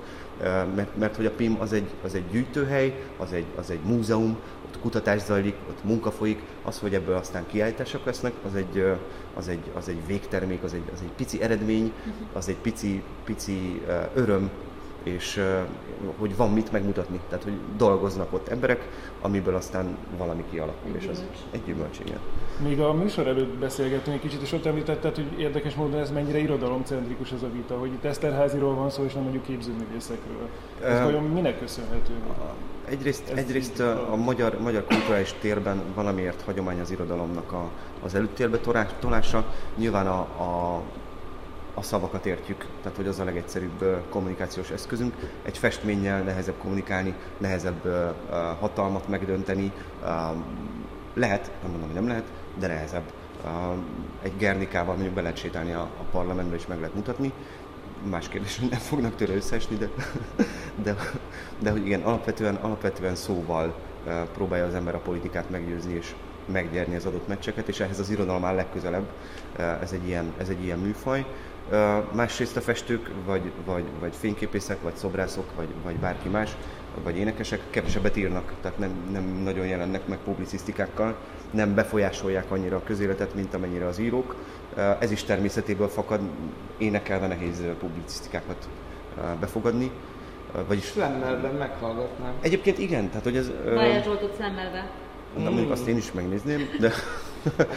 mert, 0.75 0.98
mert 0.98 1.15
hogy 1.15 1.25
a 1.25 1.32
PIM 1.32 1.58
az 1.60 1.74
egy, 1.74 1.89
az 2.03 2.15
egy 2.15 2.24
gyűjtőhely, 2.32 3.03
az 3.18 3.34
egy, 3.34 3.46
az 3.56 3.70
egy 3.70 3.80
múzeum, 3.84 4.38
ott 4.65 4.80
kutatás 4.80 5.22
zajlik, 5.22 5.56
ott 5.70 5.84
munka 5.84 6.12
folyik, 6.12 6.41
az, 6.63 6.80
hogy 6.80 6.94
ebből 6.94 7.15
aztán 7.15 7.46
kiállítások 7.48 8.06
lesznek, 8.06 8.34
az 8.48 8.56
egy, 8.56 8.86
az 9.36 9.48
egy, 9.48 9.72
az 9.74 9.88
egy 9.88 10.06
végtermék, 10.08 10.63
az 10.63 10.74
egy, 10.74 10.84
az 10.94 11.00
egy 11.01 11.12
pici 11.12 11.41
eredmény, 11.41 11.91
az 12.34 12.48
egy 12.48 12.58
pici, 12.62 13.03
pici 13.24 13.82
öröm, 14.13 14.50
és 15.03 15.43
hogy 16.17 16.36
van 16.36 16.50
mit 16.53 16.72
megmutatni, 16.72 17.20
tehát 17.29 17.43
hogy 17.43 17.53
dolgoznak 17.77 18.34
ott 18.34 18.48
emberek, 18.48 18.89
amiből 19.22 19.55
aztán 19.55 19.98
valami 20.17 20.43
kialakul, 20.50 20.96
egy 20.96 21.01
és 21.01 21.08
az 21.12 21.24
egy 21.51 21.62
gyümölcs, 21.65 22.00
igen. 22.05 22.20
Még 22.63 22.79
a 22.79 22.93
műsor 22.93 23.27
előtt 23.27 23.53
beszélgettünk 23.53 24.15
egy 24.15 24.22
kicsit, 24.22 24.41
és 24.41 24.51
ott 24.51 24.65
említetted, 24.65 25.15
hogy 25.15 25.39
érdekes 25.39 25.75
módon 25.75 26.00
ez 26.00 26.12
mennyire 26.12 26.38
irodalomcentrikus 26.38 27.31
ez 27.31 27.43
a 27.43 27.51
vita, 27.53 27.77
hogy 27.77 27.91
itt 27.91 28.03
Eszterháziról 28.03 28.75
van 28.75 28.89
szó, 28.89 29.03
és 29.03 29.13
nem 29.13 29.24
mondjuk 29.24 29.43
képzőművészekről. 29.43 30.50
Ez 30.84 30.98
uh, 30.98 31.03
vajon 31.03 31.24
minek 31.24 31.60
köszönhető? 31.60 32.13
Egyrészt, 32.86 33.29
egyrészt 33.29 33.79
a, 33.79 34.12
a 34.12 34.15
magyar, 34.15 34.58
magyar 34.60 34.86
kulturális 34.86 35.36
térben 35.41 35.81
valamiért 35.96 36.41
hagyomány 36.41 36.79
az 36.79 36.91
irodalomnak 36.91 37.51
a, 37.51 37.70
az 38.03 38.15
előttérbe 38.15 38.60
tolása. 39.00 39.46
Nyilván 39.77 40.08
a, 40.08 40.20
a, 40.20 40.81
a 41.73 41.81
szavakat 41.81 42.25
értjük, 42.25 42.65
tehát 42.81 42.97
hogy 42.97 43.07
az 43.07 43.19
a 43.19 43.23
legegyszerűbb 43.23 44.05
kommunikációs 44.09 44.69
eszközünk. 44.69 45.13
Egy 45.43 45.57
festménnyel 45.57 46.21
nehezebb 46.21 46.57
kommunikálni, 46.57 47.13
nehezebb 47.37 48.13
hatalmat 48.59 49.07
megdönteni. 49.07 49.71
Lehet, 51.13 51.51
nem 51.61 51.71
mondom, 51.71 51.87
hogy 51.87 51.99
nem 51.99 52.07
lehet, 52.07 52.25
de 52.59 52.67
nehezebb. 52.67 53.11
Egy 54.21 54.37
Gernikával 54.37 54.93
mondjuk 54.93 55.15
be 55.15 55.21
lehet 55.21 55.37
sétálni 55.37 55.71
a, 55.71 55.89
parlamentbe 56.11 56.55
és 56.55 56.67
meg 56.67 56.79
lehet 56.79 56.95
mutatni. 56.95 57.31
Más 58.09 58.27
kérdés, 58.27 58.59
hogy 58.59 58.69
nem 58.69 58.79
fognak 58.79 59.15
tőle 59.15 59.35
összeesni, 59.35 59.75
de, 59.75 59.89
de, 60.83 60.95
de 61.59 61.71
hogy 61.71 61.85
igen, 61.85 62.01
alapvetően, 62.01 62.55
alapvetően 62.55 63.15
szóval 63.15 63.75
próbálja 64.33 64.65
az 64.65 64.73
ember 64.73 64.95
a 64.95 64.99
politikát 64.99 65.49
meggyőzni 65.49 65.93
és 65.93 66.15
megnyerni 66.45 66.95
az 66.95 67.05
adott 67.05 67.27
meccseket, 67.27 67.67
és 67.67 67.79
ehhez 67.79 67.99
az 67.99 68.09
irodalom 68.09 68.45
áll 68.45 68.55
legközelebb. 68.55 69.05
Ez 69.81 69.91
egy 69.91 70.07
ilyen, 70.07 70.33
ez 70.37 70.49
egy 70.49 70.63
ilyen 70.63 70.79
műfaj. 70.79 71.25
Másrészt 72.12 72.58
a 72.58 72.62
festők, 72.62 73.12
vagy, 73.25 73.51
vagy, 73.65 73.84
vagy 74.00 74.15
fényképészek, 74.15 74.82
vagy 74.82 74.96
szobrászok, 74.96 75.56
vagy, 75.56 75.68
vagy 75.84 75.96
bárki 75.96 76.30
más, 76.30 76.56
vagy 77.03 77.18
énekesek 77.18 77.60
kevesebbet 77.70 78.18
írnak, 78.18 78.53
tehát 78.62 78.77
nem, 78.77 79.10
nem 79.12 79.24
nagyon 79.24 79.65
jelennek 79.65 80.08
meg 80.08 80.18
publicisztikákkal, 80.18 81.15
nem 81.51 81.75
befolyásolják 81.75 82.51
annyira 82.51 82.75
a 82.75 82.84
közéletet, 82.84 83.34
mint 83.36 83.53
amennyire 83.53 83.86
az 83.86 84.00
írók. 84.00 84.36
Ez 85.00 85.12
is 85.12 85.24
természetéből 85.24 85.88
fakad, 85.88 86.20
énekelve 86.77 87.27
nehéz 87.27 87.62
publicisztikákat 87.80 88.70
befogadni. 89.39 89.91
Vagyis... 90.68 90.86
Slammelben 90.86 91.53
meghallgatnám. 91.53 92.34
Egyébként 92.41 92.77
igen, 92.77 93.08
tehát 93.08 93.24
hogy 93.24 93.36
ez... 93.36 93.51
Bájás 93.65 94.03
Zsoltot 94.03 94.36
Slammelbe. 94.36 94.89
Na, 95.38 95.50
mondjuk 95.50 95.71
azt 95.71 95.88
én 95.88 95.97
is 95.97 96.11
megnézném, 96.11 96.69
de... 96.79 96.91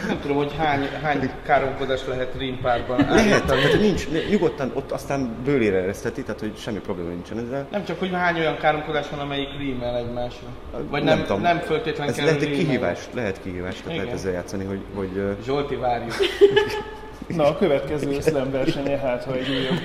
Nem 0.07 0.19
tudom, 0.21 0.37
hogy 0.37 0.55
hány, 0.57 0.89
hány 1.01 1.31
káromkodás 1.45 2.05
lehet 2.07 2.35
rímpárban 2.37 3.05
Lehet, 3.09 3.45
tehát 3.45 3.79
nincs, 3.79 4.07
nyugodtan 4.29 4.71
ott 4.73 4.91
aztán 4.91 5.35
bőlére 5.43 5.77
ereszteti, 5.77 6.23
tehát 6.23 6.39
hogy 6.39 6.57
semmi 6.57 6.79
probléma 6.79 7.09
nincsen 7.09 7.39
ezzel. 7.39 7.67
Nem 7.71 7.85
csak, 7.85 7.99
hogy 7.99 8.11
hány 8.11 8.39
olyan 8.39 8.57
káromkodás 8.57 9.09
van, 9.09 9.19
amelyik 9.19 9.57
rímel 9.57 9.97
egymásra. 9.97 10.47
Vagy 10.71 11.03
nem, 11.03 11.17
nem, 11.17 11.25
tudom. 11.25 11.41
nem 11.41 11.59
föltétlenül 11.59 12.13
Ez 12.13 12.19
lehet 12.19 12.41
egy 12.41 12.51
kihívás, 12.51 12.99
lehet 13.13 13.41
kihívás, 13.41 13.75
tehát 13.75 13.91
Igen. 13.91 14.03
lehet 14.03 14.19
ezzel 14.19 14.31
játszani, 14.31 14.65
hogy... 14.65 14.81
hogy 14.93 15.35
Zsolti, 15.43 15.75
várjuk. 15.75 16.13
Na, 17.27 17.47
a 17.47 17.57
következő 17.57 18.19
slam 18.21 18.51
versenye, 18.51 18.97
hát 18.97 19.23
ha 19.23 19.33
egy 19.33 19.49
újabb, 19.49 19.79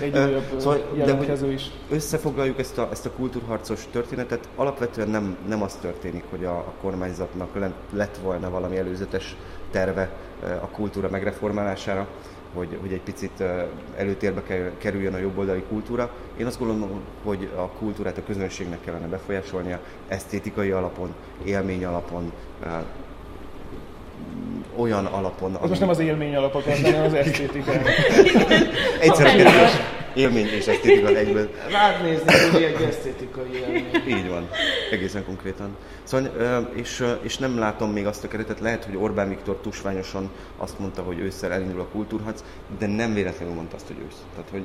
egy 0.00 0.16
újabb 0.16 0.44
szóval, 0.58 0.90
jelentkező 0.94 1.52
is. 1.52 1.70
Összefoglaljuk 1.90 2.58
ezt 2.58 2.78
a, 2.78 2.88
ezt 2.90 3.06
a 3.06 3.10
kultúrharcos 3.10 3.86
történetet, 3.90 4.48
alapvetően 4.56 5.08
nem, 5.08 5.36
nem 5.48 5.62
az 5.62 5.74
történik, 5.74 6.24
hogy 6.30 6.44
a, 6.44 6.56
a 6.56 6.72
kormányzatnak 6.80 7.58
lett 7.92 8.16
volna 8.22 8.50
valami 8.50 8.76
előzetes 8.76 9.36
terve 9.70 10.10
a 10.60 10.66
kultúra 10.66 11.08
megreformálására, 11.08 12.08
hogy, 12.54 12.78
hogy 12.80 12.92
egy 12.92 13.00
picit 13.00 13.42
előtérbe 13.96 14.42
kerüljön 14.78 15.14
a 15.14 15.18
jobboldali 15.18 15.62
kultúra. 15.68 16.10
Én 16.36 16.46
azt 16.46 16.58
gondolom, 16.58 17.00
hogy 17.24 17.48
a 17.56 17.68
kultúrát 17.68 18.18
a 18.18 18.22
közönségnek 18.26 18.80
kellene 18.80 19.06
befolyásolnia, 19.06 19.80
esztétikai 20.08 20.70
alapon, 20.70 21.14
élmény 21.44 21.84
alapon, 21.84 22.32
olyan 24.76 25.06
alapon... 25.06 25.54
Az 25.54 25.68
most 25.68 25.80
nem 25.80 25.88
az 25.88 25.98
élmény 25.98 26.36
alapokat, 26.36 26.80
hanem 26.80 27.04
az 27.10 27.14
esztétikát. 27.14 27.86
Egyszer 29.00 29.26
élmény 30.14 30.46
és 30.46 30.66
esztétika 30.66 31.08
egyben. 31.08 31.48
Rád 31.70 32.02
nézni, 32.02 32.32
hogy 32.52 32.62
egy 32.62 32.82
esztétikai 32.82 33.54
élmény. 33.54 33.90
Így 34.06 34.28
van, 34.28 34.48
egészen 34.90 35.24
konkrétan. 35.24 35.76
Szóval, 36.02 36.70
és, 36.74 37.04
és 37.22 37.38
nem 37.38 37.58
látom 37.58 37.92
még 37.92 38.06
azt 38.06 38.24
a 38.24 38.28
keretet, 38.28 38.60
lehet, 38.60 38.84
hogy 38.84 38.96
Orbán 38.96 39.28
Viktor 39.28 39.56
tusványosan 39.62 40.30
azt 40.56 40.78
mondta, 40.78 41.02
hogy 41.02 41.18
ősszel 41.18 41.52
elindul 41.52 41.80
a 41.80 41.86
kultúrharc, 41.92 42.42
de 42.78 42.86
nem 42.86 43.14
véletlenül 43.14 43.54
mondta 43.54 43.76
azt, 43.76 43.86
hogy 43.86 43.96
ősz. 44.06 44.22
Tehát, 44.34 44.50
hogy 44.50 44.62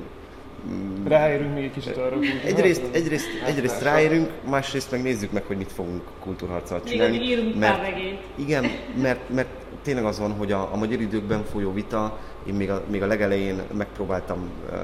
Ráérünk 1.04 1.54
még 1.54 1.64
egy 1.64 1.72
kicsit 1.72 1.96
arra 1.96 2.16
egyrészt, 2.44 2.82
egyrészt, 2.92 3.28
egyrészt 3.46 3.82
ráérünk, 3.82 4.30
másrészt 4.48 4.90
meg 4.90 5.02
nézzük 5.02 5.32
meg, 5.32 5.44
hogy 5.44 5.56
mit 5.56 5.72
fogunk 5.72 6.02
kultúrharccal 6.20 6.82
csinálni. 6.82 7.14
Igen, 7.14 7.28
írunk 7.28 7.58
mert, 7.58 7.88
Igen, 8.34 8.70
mert, 9.02 9.28
mert 9.34 9.48
tényleg 9.82 10.04
az 10.04 10.18
van, 10.18 10.32
hogy 10.32 10.52
a, 10.52 10.72
a 10.72 10.76
magyar 10.76 11.00
időkben 11.00 11.44
folyó 11.44 11.72
vita, 11.72 12.18
én 12.46 12.54
még 12.54 12.70
a, 12.70 12.84
még 12.90 13.02
a 13.02 13.06
legelején 13.06 13.62
megpróbáltam 13.72 14.50
uh, 14.70 14.78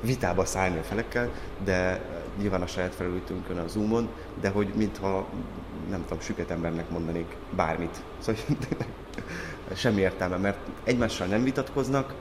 vitába 0.00 0.44
szállni 0.44 0.78
a 0.78 0.82
felekkel, 0.82 1.30
de 1.64 2.00
nyilván 2.40 2.62
a 2.62 2.66
saját 2.66 2.94
felültünkön 2.94 3.58
a 3.58 3.68
Zoomon, 3.68 4.08
de 4.40 4.48
hogy 4.48 4.68
mintha 4.74 5.26
nem 5.90 6.02
tudom, 6.02 6.20
süket 6.20 6.50
embernek 6.50 6.90
mondanék 6.90 7.36
bármit. 7.56 8.02
Szóval 8.18 8.40
semmi 9.74 10.00
értelme, 10.00 10.36
mert 10.36 10.58
egymással 10.84 11.26
nem 11.26 11.42
vitatkoznak, 11.42 12.14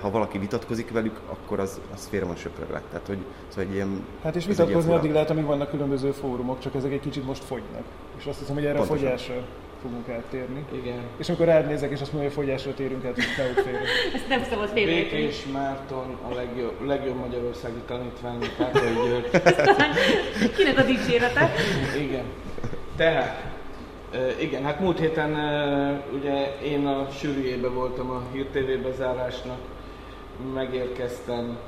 ha 0.00 0.10
valaki 0.10 0.38
vitatkozik 0.38 0.90
velük, 0.90 1.20
akkor 1.26 1.60
az, 1.60 1.80
az 1.94 2.06
félre 2.06 2.26
van 2.26 2.36
söpörve. 2.36 2.82
Tehát, 2.90 3.06
hogy, 3.06 3.18
szóval 3.48 3.64
egy 3.64 3.74
ilyen, 3.74 4.04
hát 4.22 4.36
és 4.36 4.46
vitatkozni 4.46 4.92
addig 4.92 5.12
lehet, 5.12 5.30
amíg 5.30 5.44
vannak 5.44 5.70
különböző 5.70 6.10
fórumok, 6.10 6.58
csak 6.58 6.74
ezek 6.74 6.92
egy 6.92 7.00
kicsit 7.00 7.26
most 7.26 7.44
fogynak. 7.44 7.84
És 8.18 8.26
azt 8.26 8.38
hiszem, 8.38 8.54
hogy 8.54 8.64
erre 8.64 8.78
Pontosan. 8.78 8.96
a 8.96 9.10
fogyásra 9.10 9.44
fogunk 9.82 10.08
áttérni. 10.08 10.64
Igen. 10.72 11.00
És 11.16 11.28
amikor 11.28 11.46
rád 11.46 11.66
nézek, 11.66 11.90
és 11.90 12.00
azt 12.00 12.12
mondja, 12.12 12.30
hogy 12.30 12.44
fogyásra 12.44 12.74
térünk 12.74 13.04
át, 13.04 13.14
hogy 13.14 13.24
ne 13.36 13.62
félre. 13.62 13.80
Ezt 14.14 14.28
nem 14.28 14.42
szabad 14.50 14.68
félre. 14.68 14.92
Békés 14.92 15.46
Márton, 15.52 16.16
a 16.30 16.34
legjobb, 16.34 16.86
legjobb 16.86 17.16
magyarországi 17.16 17.80
tanítvány, 17.86 18.38
Kátai 18.56 18.94
György. 18.94 19.30
Kinek 20.56 20.78
a 20.78 20.82
dicsérete? 20.82 21.50
Igen. 21.98 22.24
Tehát, 22.96 23.59
igen, 24.40 24.64
hát 24.64 24.80
múlt 24.80 24.98
héten 24.98 25.30
ugye 26.14 26.58
én 26.62 26.86
a 26.86 27.08
sűrűjébe 27.10 27.68
voltam 27.68 28.10
a 28.10 28.22
Hír 28.32 28.46
TV 28.46 28.82
bezárásnak, 28.82 29.58
megérkeztem 30.54 31.58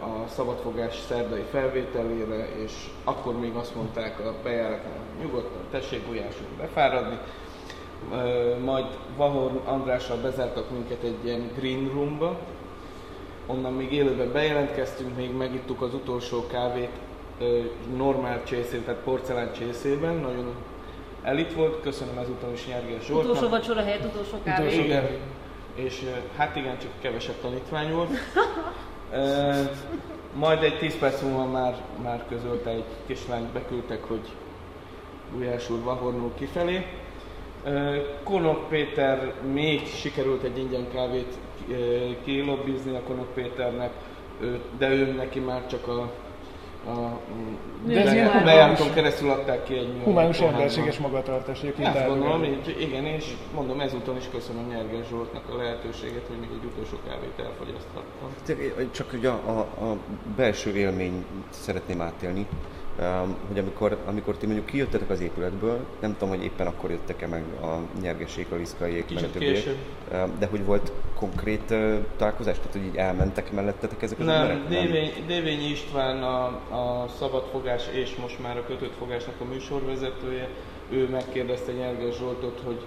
a 0.00 0.28
szabadfogás 0.28 0.98
szerdai 1.08 1.44
felvételére, 1.50 2.48
és 2.64 2.72
akkor 3.04 3.38
még 3.38 3.54
azt 3.54 3.74
mondták 3.74 4.20
a 4.20 4.34
bejáratnál, 4.42 4.98
nyugodtan, 5.22 5.62
tessék 5.70 6.06
Gulyáson 6.06 6.46
befáradni. 6.58 7.18
Majd 8.64 8.86
Vahor 9.16 9.60
Andrással 9.64 10.16
bezártak 10.16 10.70
minket 10.70 11.02
egy 11.02 11.24
ilyen 11.24 11.50
green 11.58 11.90
roomba, 11.92 12.38
onnan 13.46 13.72
még 13.72 13.92
élőben 13.92 14.32
bejelentkeztünk, 14.32 15.16
még 15.16 15.36
megittuk 15.36 15.82
az 15.82 15.94
utolsó 15.94 16.46
kávét 16.46 16.92
normál 17.96 18.44
csészében, 18.44 18.84
tehát 18.84 19.00
porcelán 19.00 19.52
csészében, 19.52 20.14
nagyon 20.14 20.54
elit 21.28 21.54
volt, 21.54 21.80
köszönöm 21.82 22.18
ezúttal 22.18 22.52
is 22.52 22.66
Nyergés 22.66 23.04
Zsoltnak. 23.04 23.30
Utolsó 23.30 23.48
vacsora 23.48 23.82
helyett 23.82 24.04
utolsó 24.04 24.36
kávé. 24.44 24.84
Igen, 24.84 25.06
és 25.74 26.04
hát 26.36 26.56
igen, 26.56 26.78
csak 26.78 26.90
kevesebb 27.00 27.40
tanítvány 27.40 27.92
volt. 27.92 28.10
majd 30.44 30.62
egy 30.62 30.78
10 30.78 30.98
perc 30.98 31.22
múlva 31.22 31.44
már, 31.44 31.76
már 32.02 32.24
közölte 32.28 32.70
egy 32.70 32.84
kislányt, 33.06 33.52
beküldtek, 33.52 34.04
hogy 34.04 34.28
Gulyás 35.32 35.70
úr 35.70 35.82
Vahornul 35.82 36.32
kifelé. 36.34 36.86
Konok 38.24 38.68
Péter 38.68 39.32
még 39.52 39.86
sikerült 39.86 40.42
egy 40.42 40.58
ingyen 40.58 40.86
kávét 40.92 41.38
kilobbizni 42.24 42.96
a 42.96 43.02
Konok 43.02 43.34
Péternek, 43.34 43.90
de 44.78 44.88
ő 44.88 45.12
neki 45.12 45.38
már 45.38 45.66
csak 45.66 45.88
a 45.88 46.10
a 46.88 47.20
bejáraton 48.44 48.92
keresztül 48.94 49.30
adták 49.30 49.64
ki 49.64 49.74
egy 49.74 50.00
Humánus 50.04 50.40
emberséges 50.40 50.98
magatartás 50.98 51.60
egyébként. 51.60 51.96
Azt 51.96 52.06
gondolom, 52.06 52.44
így, 52.44 52.76
igen, 52.80 53.04
és 53.04 53.34
mondom, 53.54 53.80
ezúton 53.80 54.16
is 54.16 54.28
köszönöm 54.32 54.66
Nyerges 54.68 55.06
Zsoltnak 55.08 55.42
a 55.48 55.56
lehetőséget, 55.56 56.26
hogy 56.26 56.38
még 56.38 56.48
egy 56.52 56.64
utolsó 56.64 56.96
kávét 57.08 57.38
elfogyaszthattam. 57.38 58.90
Csak 58.90 59.12
ugye 59.12 59.28
a, 59.28 59.58
a, 59.78 59.84
a 59.84 59.96
belső 60.36 60.76
élményt 60.76 61.24
szeretném 61.50 62.00
átélni, 62.00 62.46
hogy 63.48 63.58
amikor, 63.58 63.98
amikor 64.06 64.36
ti 64.36 64.46
mondjuk 64.46 64.66
kijöttetek 64.66 65.10
az 65.10 65.20
épületből, 65.20 65.78
nem 66.00 66.12
tudom, 66.12 66.28
hogy 66.28 66.44
éppen 66.44 66.66
akkor 66.66 66.90
jöttek-e 66.90 67.26
meg 67.26 67.42
a 67.62 68.00
nyergesék, 68.00 68.52
a 68.52 68.56
liszkaiék, 68.56 69.14
meg 69.14 69.24
a 69.24 69.30
többiek, 69.30 69.64
de 70.38 70.46
hogy 70.46 70.64
volt 70.64 70.92
konkrét 71.14 71.74
találkozás, 72.16 72.56
tehát 72.56 72.72
hogy 72.72 72.84
így 72.84 72.96
elmentek 72.96 73.52
mellettetek 73.52 74.02
ezek 74.02 74.18
az 74.18 74.26
nem, 74.26 74.34
emberek? 74.34 74.68
Dévény, 74.68 75.12
Dévény 75.26 75.70
István 75.70 76.22
a, 76.22 76.44
a 76.74 77.08
szabadfogás 77.18 77.88
és 77.92 78.16
most 78.16 78.42
már 78.42 78.56
a 78.56 78.64
kötött 78.66 78.94
fogásnak 78.98 79.34
a 79.40 79.44
műsorvezetője, 79.44 80.48
ő 80.90 81.08
megkérdezte 81.08 81.72
Nyerges 81.72 82.16
Zsoltot, 82.16 82.60
hogy, 82.64 82.84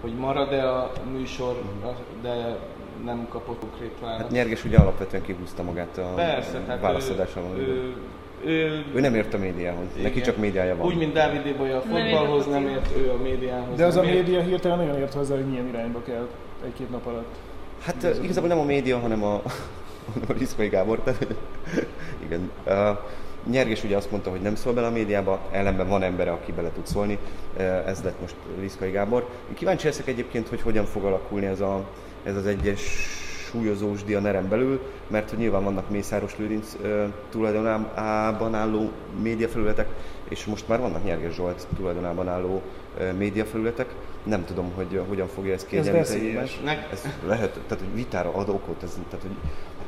hogy 0.00 0.14
marad-e 0.14 0.72
a 0.72 0.92
műsor, 1.12 1.56
uh-huh. 1.82 1.96
de 2.22 2.58
nem 3.04 3.26
kapott 3.28 3.60
konkrét 3.60 3.92
választ. 4.00 4.22
Hát 4.22 4.30
Nyerges 4.30 4.64
ugye 4.64 4.78
alapvetően 4.78 5.22
kihúzta 5.22 5.62
magát 5.62 5.98
a 5.98 6.12
Persze, 6.14 6.78
válaszadásra. 6.80 7.42
Ő, 7.56 7.60
ő, 7.60 7.96
ő, 8.46 8.84
ő 8.94 9.00
nem 9.00 9.14
ért 9.14 9.34
a 9.34 9.38
médiához, 9.38 9.86
igen. 9.92 10.02
neki 10.02 10.20
csak 10.20 10.36
médiája 10.36 10.76
van. 10.76 10.86
Úgy, 10.86 10.96
mint 10.96 11.12
Dávid 11.12 11.46
Ibolya 11.46 11.76
a 11.76 11.80
fotballhoz, 11.80 12.46
nem 12.46 12.68
ért 12.68 12.96
ő 12.96 13.10
a 13.10 13.22
médiához. 13.22 13.76
De 13.76 13.84
az 13.84 13.96
a 13.96 14.02
média 14.02 14.40
hirtelen 14.40 14.78
nagyon 14.78 14.98
ért 14.98 15.14
hozzá, 15.14 15.34
hogy 15.34 15.46
milyen 15.46 15.68
irányba 15.68 16.02
kell 16.02 16.28
egy-két 16.64 16.90
nap 16.90 17.06
alatt. 17.06 17.34
Hát 17.82 18.02
uh, 18.02 18.24
igazából 18.24 18.48
nem 18.48 18.58
a 18.58 18.64
média, 18.64 18.98
hanem 18.98 19.22
a, 19.22 19.34
a 20.28 20.32
Liszkai 20.38 20.68
Gábor. 20.68 21.00
Tehát, 21.00 21.26
igen. 22.26 22.50
Uh, 22.66 22.98
Nyerges 23.50 23.84
ugye 23.84 23.96
azt 23.96 24.10
mondta, 24.10 24.30
hogy 24.30 24.40
nem 24.40 24.54
szól 24.54 24.72
bele 24.72 24.86
a 24.86 24.90
médiába, 24.90 25.40
ellenben 25.50 25.88
van 25.88 26.02
embere, 26.02 26.30
aki 26.30 26.52
bele 26.52 26.70
tud 26.74 26.86
szólni. 26.86 27.18
Uh, 27.56 27.88
ez 27.88 28.02
lett 28.02 28.20
most 28.20 28.34
Liszkai 28.60 28.90
Gábor. 28.90 29.28
Kíváncsi 29.54 29.86
leszek 29.86 30.06
egyébként, 30.06 30.48
hogy 30.48 30.60
hogyan 30.60 30.84
fog 30.84 31.04
alakulni 31.04 31.46
ez, 31.46 31.60
a, 31.60 31.84
ez 32.24 32.36
az 32.36 32.46
egyes 32.46 32.80
súlyozós 33.50 34.04
dianeren 34.04 34.48
belül, 34.48 34.80
mert 35.06 35.30
hogy 35.30 35.38
nyilván 35.38 35.64
vannak 35.64 35.90
Mészáros 35.90 36.36
Lőrinc 36.38 36.76
tulajdonában 37.30 38.54
álló 38.54 38.90
médiafelületek, 39.22 39.88
és 40.28 40.44
most 40.44 40.68
már 40.68 40.80
vannak 40.80 41.04
Nyerges 41.04 41.34
Zsolt 41.34 41.66
tulajdonában 41.76 42.28
álló 42.28 42.62
médiafelületek. 43.18 43.94
Nem 44.24 44.44
tudom, 44.44 44.72
hogy 44.74 45.00
hogyan 45.08 45.28
fogja 45.28 45.52
ezt 45.52 45.66
kiegyenlíteni. 45.66 46.36
Ez, 46.36 46.50
ez 46.92 47.04
lehet, 47.26 47.52
tehát 47.52 47.84
hogy 47.84 47.94
vitára 47.94 48.32
ad 48.34 48.48
okot, 48.48 48.82
ez, 48.82 48.98
tehát 49.10 49.26
hogy 49.26 49.36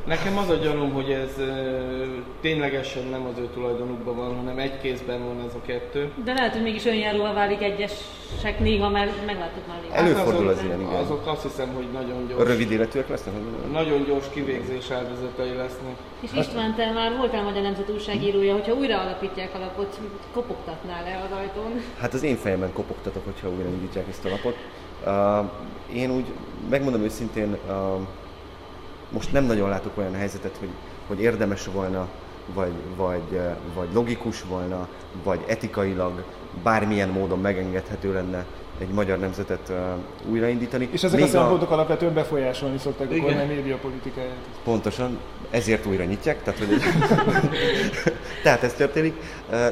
Nekem 0.09 0.39
az 0.39 0.49
a 0.49 0.55
gyanúm, 0.55 0.93
hogy 0.93 1.11
ez 1.11 1.35
ténylegesen 2.41 3.05
nem 3.05 3.27
az 3.27 3.39
ő 3.39 3.49
tulajdonukban 3.55 4.17
van, 4.17 4.37
hanem 4.37 4.59
egy 4.59 4.81
kézben 4.81 5.25
van 5.25 5.45
ez 5.49 5.55
a 5.55 5.61
kettő. 5.67 6.11
De 6.25 6.33
lehet, 6.33 6.53
hogy 6.53 6.63
mégis 6.63 6.87
önjáróval 6.87 7.35
válik 7.35 7.63
egyesek 7.63 8.59
néha, 8.59 8.89
mert 8.89 9.27
megláttuk 9.27 9.67
már 9.67 9.81
néha. 9.83 9.95
Előfordul 9.95 10.49
az 10.49 10.63
ilyen, 10.63 10.81
igen. 10.81 10.95
Azok 10.95 11.27
azt 11.27 11.43
hiszem, 11.43 11.75
hogy 11.75 11.87
nagyon 11.93 12.27
gyors. 12.29 12.49
Rövid 12.49 12.71
életűek 12.71 13.09
lesznek? 13.09 13.35
Nagyon 13.73 14.05
gyors 14.05 14.27
kivégzés 14.31 14.91
áldozatai 14.91 15.55
lesznek. 15.55 15.97
És 16.21 16.31
István, 16.33 16.75
te 16.75 16.93
már 16.93 17.17
voltál 17.17 17.43
Magyar 17.43 17.63
Nemzet 17.63 17.91
újságírója, 17.91 18.53
hogyha 18.53 18.75
újra 18.75 19.01
alapítják 19.01 19.55
a 19.55 19.59
lapot, 19.59 20.01
kopogtatnál 20.33 21.03
le 21.03 21.23
az 21.25 21.37
ajtón? 21.39 21.83
Hát 21.99 22.15
az 22.15 22.23
én 22.23 22.37
fejemben 22.37 22.73
kopogtatok, 22.73 23.25
hogyha 23.25 23.49
újra 23.49 23.69
indítják 23.69 24.09
ezt 24.09 24.25
a 24.25 24.29
lapot. 24.29 24.57
Uh, 25.07 25.97
én 25.97 26.11
úgy, 26.11 26.25
megmondom 26.71 27.03
őszintén, 27.03 27.57
uh, 27.67 28.01
most 29.11 29.33
nem 29.33 29.45
nagyon 29.45 29.69
látok 29.69 29.99
olyan 29.99 30.15
helyzetet, 30.15 30.57
hogy, 30.59 30.71
hogy 31.07 31.21
érdemes 31.21 31.67
volna, 31.67 32.09
vagy, 32.55 32.73
vagy, 32.97 33.41
vagy 33.75 33.89
logikus 33.93 34.43
volna, 34.43 34.89
vagy 35.23 35.45
etikailag 35.47 36.25
bármilyen 36.63 37.09
módon 37.09 37.41
megengedhető 37.41 38.13
lenne 38.13 38.45
egy 38.79 38.89
magyar 38.89 39.19
nemzetet 39.19 39.69
uh, 39.69 39.77
újraindítani. 40.31 40.89
És 40.93 41.03
ezek 41.03 41.19
Még 41.19 41.29
a 41.29 41.31
szempontok 41.31 41.71
a... 41.71 41.73
alapvetően 41.73 42.15
befolyásolni 42.15 42.79
szokták 42.79 43.11
Igen. 43.11 43.23
a 43.23 43.27
kormány 43.27 43.47
médiapolitikáját. 43.47 44.37
Pontosan, 44.65 45.19
ezért 45.51 45.87
újra 45.87 46.05
nyitják, 46.05 46.43
tehát, 46.43 46.59
hogy 46.59 46.69
tehát 48.43 48.63
ez 48.63 48.73
történik, 48.73 49.15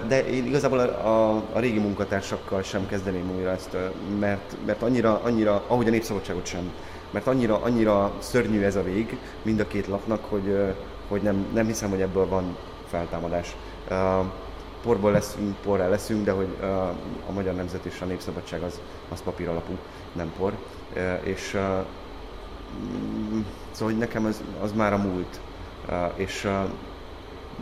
de 0.09 0.27
én 0.27 0.47
igazából 0.47 0.79
a, 0.79 1.09
a, 1.09 1.43
a 1.53 1.59
régi 1.59 1.79
munkatársakkal 1.79 2.63
sem 2.63 2.87
kezdeném 2.87 3.31
újra 3.37 3.51
ezt, 3.51 3.77
mert, 4.21 4.57
mert 4.67 4.83
annyira, 4.83 5.21
annyira, 5.25 5.65
ahogy 5.67 5.87
a 5.87 5.91
népszabadságot 5.91 6.47
sem 6.47 6.73
mert 7.17 7.29
annyira, 7.29 7.63
annyira 7.63 8.13
szörnyű 8.19 8.63
ez 8.63 8.77
a 8.77 8.83
vég 8.83 9.19
mind 9.43 9.61
a 9.61 9.67
két 9.67 9.87
lapnak, 9.87 10.25
hogy, 10.25 10.75
hogy 11.09 11.23
nem, 11.23 11.47
nem 11.53 11.67
hiszem, 11.67 11.91
hogy 11.91 12.01
ebből 12.01 12.29
van 12.29 12.57
feltámadás. 12.87 13.57
Porból 14.83 15.13
leszünk, 15.13 15.57
porrá 15.57 15.89
leszünk, 15.89 16.25
de 16.25 16.31
hogy 16.31 16.49
a 17.29 17.33
magyar 17.33 17.55
nemzet 17.55 17.85
és 17.85 18.01
a 18.01 18.05
népszabadság 18.05 18.63
az, 18.63 18.81
az 19.09 19.23
papír 19.23 19.49
alapú, 19.49 19.77
nem 20.13 20.33
por. 20.39 20.53
És 21.23 21.57
mm, 22.81 23.41
szóval 23.71 23.93
hogy 23.93 23.99
nekem 23.99 24.25
az, 24.25 24.43
az 24.63 24.73
már 24.73 24.93
a 24.93 24.99
múlt. 24.99 25.41
És 26.15 26.49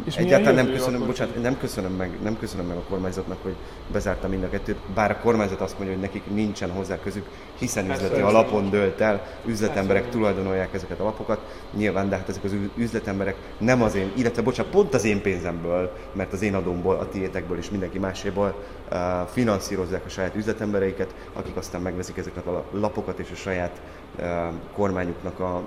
és 0.05 0.17
Egyáltalán 0.17 0.55
nem 0.55 0.75
köszönöm, 0.75 1.07
bocsánat, 1.07 1.43
nem 1.43 1.59
köszönöm, 1.59 1.93
meg, 1.93 2.19
nem 2.23 2.39
köszönöm 2.39 2.67
meg 2.67 2.77
a 2.77 2.83
kormányzatnak, 2.89 3.39
hogy 3.43 3.55
bezárta 3.93 4.29
mind 4.29 4.43
a 4.43 4.49
kettőt, 4.49 4.77
bár 4.95 5.11
a 5.11 5.19
kormányzat 5.19 5.61
azt 5.61 5.79
mondja, 5.79 5.95
hogy 5.97 6.05
nekik 6.05 6.23
nincsen 6.35 6.71
hozzá 6.71 6.99
közük, 6.99 7.27
hiszen 7.59 7.91
üzleti 7.91 8.21
alapon 8.21 8.71
dölt 8.71 9.01
el, 9.01 9.27
üzletemberek 9.47 10.09
tulajdonolják 10.09 10.75
ezeket 10.75 11.01
a 11.01 11.05
lapokat, 11.05 11.41
nyilván, 11.73 12.09
de 12.09 12.17
hát 12.17 12.29
ezek 12.29 12.45
az 12.45 12.55
üzletemberek 12.77 13.37
nem 13.59 13.83
az 13.83 13.95
én, 13.95 14.13
illetve 14.17 14.43
bocsánat, 14.43 14.73
pont 14.73 14.95
az 14.95 15.05
én 15.05 15.23
pénzemből, 15.23 15.93
mert 16.13 16.33
az 16.33 16.43
én 16.43 16.55
adómból, 16.55 16.97
a 16.97 17.09
tiétekből 17.09 17.59
és 17.59 17.71
mindenki 17.71 17.99
máséból 17.99 18.55
uh, 18.91 18.99
finanszírozzák 19.33 20.05
a 20.05 20.09
saját 20.09 20.35
üzletembereiket, 20.35 21.15
akik 21.33 21.57
aztán 21.57 21.81
megveszik 21.81 22.17
ezeket 22.17 22.47
a 22.47 22.65
lapokat 22.71 23.19
és 23.19 23.31
a 23.33 23.37
saját 23.37 23.81
uh, 24.19 24.27
kormányuknak 24.73 25.41
a 25.41 25.63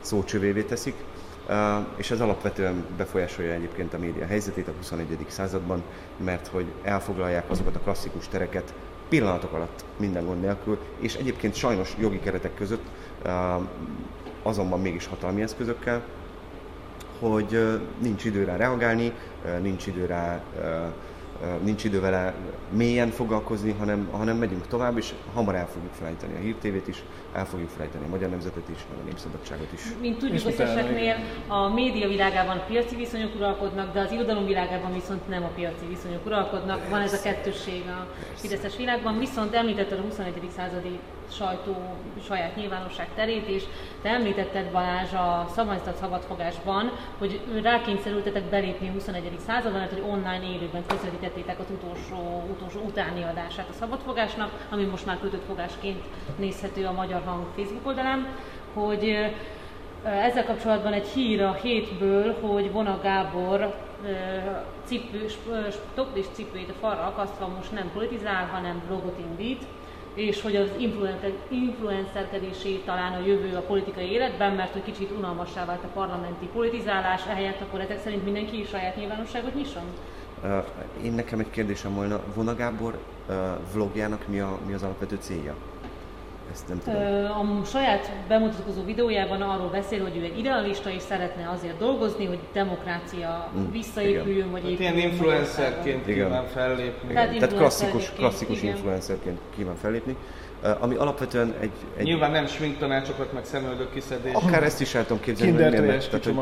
szócsövévé 0.00 0.62
teszik 0.62 0.94
és 1.96 2.10
ez 2.10 2.20
alapvetően 2.20 2.84
befolyásolja 2.96 3.52
egyébként 3.52 3.94
a 3.94 3.98
média 3.98 4.26
helyzetét 4.26 4.68
a 4.68 4.72
21. 4.76 5.16
században, 5.28 5.82
mert 6.16 6.46
hogy 6.46 6.66
elfoglalják 6.82 7.50
azokat 7.50 7.76
a 7.76 7.80
klasszikus 7.80 8.28
tereket 8.28 8.74
pillanatok 9.08 9.52
alatt 9.52 9.84
minden 9.96 10.24
gond 10.24 10.40
nélkül, 10.40 10.78
és 10.98 11.14
egyébként 11.14 11.54
sajnos 11.54 11.96
jogi 11.98 12.20
keretek 12.20 12.54
között, 12.54 12.84
azonban 14.42 14.80
mégis 14.80 15.06
hatalmi 15.06 15.42
eszközökkel, 15.42 16.02
hogy 17.18 17.80
nincs 17.98 18.24
idő 18.24 18.44
rá 18.44 18.56
reagálni, 18.56 19.12
nincs 19.60 19.86
idő 19.86 20.06
rá 20.06 20.42
nincs 21.62 21.84
idő 21.84 22.00
vele 22.00 22.34
mélyen 22.68 23.10
foglalkozni, 23.10 23.72
hanem, 23.78 24.08
hanem 24.10 24.36
megyünk 24.36 24.66
tovább, 24.66 24.96
és 24.96 25.12
hamar 25.34 25.54
el 25.54 25.66
fogjuk 25.66 25.92
felejteni 25.92 26.34
a 26.34 26.38
hírtévét 26.38 26.88
is, 26.88 27.02
el 27.32 27.46
fogjuk 27.46 27.68
felejteni 27.68 28.04
a 28.04 28.08
magyar 28.08 28.30
nemzetet 28.30 28.68
is, 28.68 28.78
meg 28.90 28.98
a 28.98 29.04
népszabadságot 29.04 29.72
is. 29.72 29.80
Mint 30.00 30.18
tudjuk, 30.18 30.46
az 30.46 30.60
eseknél 30.60 31.16
a 31.46 31.68
média 31.68 32.08
világában 32.08 32.62
piaci 32.66 32.96
viszonyok 32.96 33.34
uralkodnak, 33.34 33.92
de 33.92 34.00
az 34.00 34.12
irodalom 34.12 34.46
világában 34.46 34.92
viszont 34.92 35.28
nem 35.28 35.44
a 35.44 35.50
piaci 35.54 35.86
viszonyok 35.88 36.26
uralkodnak. 36.26 36.88
Van 36.88 37.00
ez 37.00 37.12
a 37.12 37.22
kettősség 37.22 37.82
a 37.86 38.06
Fideszes 38.34 38.76
világban, 38.76 39.18
viszont 39.18 39.54
említetted 39.54 39.98
a 39.98 40.02
21. 40.02 40.34
századi 40.56 40.98
sajtó 41.30 41.76
saját 42.26 42.56
nyilvánosság 42.56 43.08
terét, 43.14 43.46
és 43.46 43.62
te 44.02 44.08
említetted 44.08 44.70
Balázs 44.70 45.12
a 45.12 45.46
szabadított 45.54 45.96
szabadfogásban, 45.96 46.90
hogy 47.18 47.40
rákényszerültetek 47.62 48.42
belépni 48.42 48.88
a 48.88 48.92
21. 48.92 49.30
században, 49.46 49.80
mert 49.80 49.92
hogy 49.92 50.04
online 50.10 50.42
élőben 50.42 50.82
közvetítettétek 51.22 51.58
az 51.58 51.66
utolsó, 51.70 52.44
utolsó 52.50 52.80
utáni 52.86 53.22
adását 53.22 53.68
a 53.68 53.72
szabadfogásnak, 53.72 54.66
ami 54.70 54.84
most 54.84 55.06
már 55.06 55.18
kötött 55.20 55.44
fogásként 55.46 56.02
nézhető 56.36 56.86
a 56.86 56.92
Magyar 56.92 57.22
Hang 57.24 57.46
Facebook 57.56 57.86
oldalán, 57.86 58.26
hogy 58.74 59.32
ezzel 60.04 60.44
kapcsolatban 60.44 60.92
egy 60.92 61.06
hír 61.06 61.42
a 61.42 61.52
hétből, 61.52 62.36
hogy 62.40 62.72
Vona 62.72 63.00
Gábor 63.02 63.74
cipős, 64.84 65.38
toplis 65.94 66.26
cipőjét 66.32 66.70
a 66.70 66.78
falra 66.80 67.06
akasztva 67.06 67.48
most 67.56 67.72
nem 67.72 67.90
politizál, 67.92 68.46
hanem 68.46 68.82
blogot 68.86 69.18
indít, 69.18 69.62
és 70.14 70.42
hogy 70.42 70.56
az 70.56 70.68
influencerkedésé 71.48 72.76
talán 72.84 73.12
a 73.12 73.26
jövő 73.26 73.56
a 73.56 73.60
politikai 73.60 74.10
életben, 74.10 74.52
mert 74.52 74.72
hogy 74.72 74.82
kicsit 74.82 75.10
unalmassá 75.18 75.64
vált 75.64 75.84
a 75.84 75.92
parlamenti 75.94 76.46
politizálás, 76.46 77.26
ehelyett 77.28 77.60
akkor 77.60 77.80
ezek 77.80 78.00
szerint 78.00 78.24
mindenki 78.24 78.60
is 78.60 78.68
saját 78.68 78.96
nyilvánosságot 78.96 79.54
nyisson? 79.54 79.84
Uh, 80.44 80.64
én 81.04 81.12
nekem 81.12 81.38
egy 81.38 81.50
kérdésem 81.50 81.94
volna, 81.94 82.20
Vona 82.34 82.54
Gábor 82.54 82.98
uh, 83.28 83.34
vlogjának 83.72 84.28
mi, 84.28 84.40
a, 84.40 84.58
mi 84.66 84.72
az 84.72 84.82
alapvető 84.82 85.16
célja? 85.20 85.54
ezt 86.52 86.68
nem 86.68 86.80
tudom. 86.84 87.60
A 87.60 87.64
saját 87.64 88.12
bemutatkozó 88.28 88.84
videójában 88.84 89.42
arról 89.42 89.68
beszél, 89.68 90.02
hogy 90.02 90.16
ő 90.16 90.22
egy 90.22 90.38
idealista 90.38 90.90
és 90.90 91.02
szeretne 91.02 91.50
azért 91.50 91.78
dolgozni, 91.78 92.24
hogy 92.24 92.38
demokrácia 92.52 93.50
Mm, 93.58 93.70
visszaépüljön, 93.70 94.50
vagy 94.50 94.62
Hát 94.62 94.70
épüljön 94.70 94.96
ilyen 94.96 95.10
influencerként 95.10 96.08
Igen. 96.08 96.26
kíván 96.26 96.46
fellépni. 96.46 97.12
Tehát 97.12 97.38
Tehát 97.38 97.54
klasszikus, 97.56 97.92
influencerként, 97.92 98.18
klasszikus 98.18 98.62
igen. 98.62 98.74
influencerként 98.74 99.38
kíván 99.56 99.76
fellépni, 99.76 100.16
uh, 100.62 100.82
ami 100.82 100.94
alapvetően 100.94 101.54
egy, 101.60 101.70
egy 101.96 102.04
Nyilván 102.04 102.30
nem 102.30 102.46
smink 102.46 102.78
tanácsokat, 102.78 103.32
meg 103.32 103.44
szemöldök 103.44 103.92
kiszedés. 103.92 104.34
akár 104.34 104.62
ezt 104.62 104.80
is 104.80 104.94
el 104.94 105.06
tudom 105.06 105.22
képzelni, 105.22 105.52
Kinder 105.52 105.78
hogy 106.10 106.32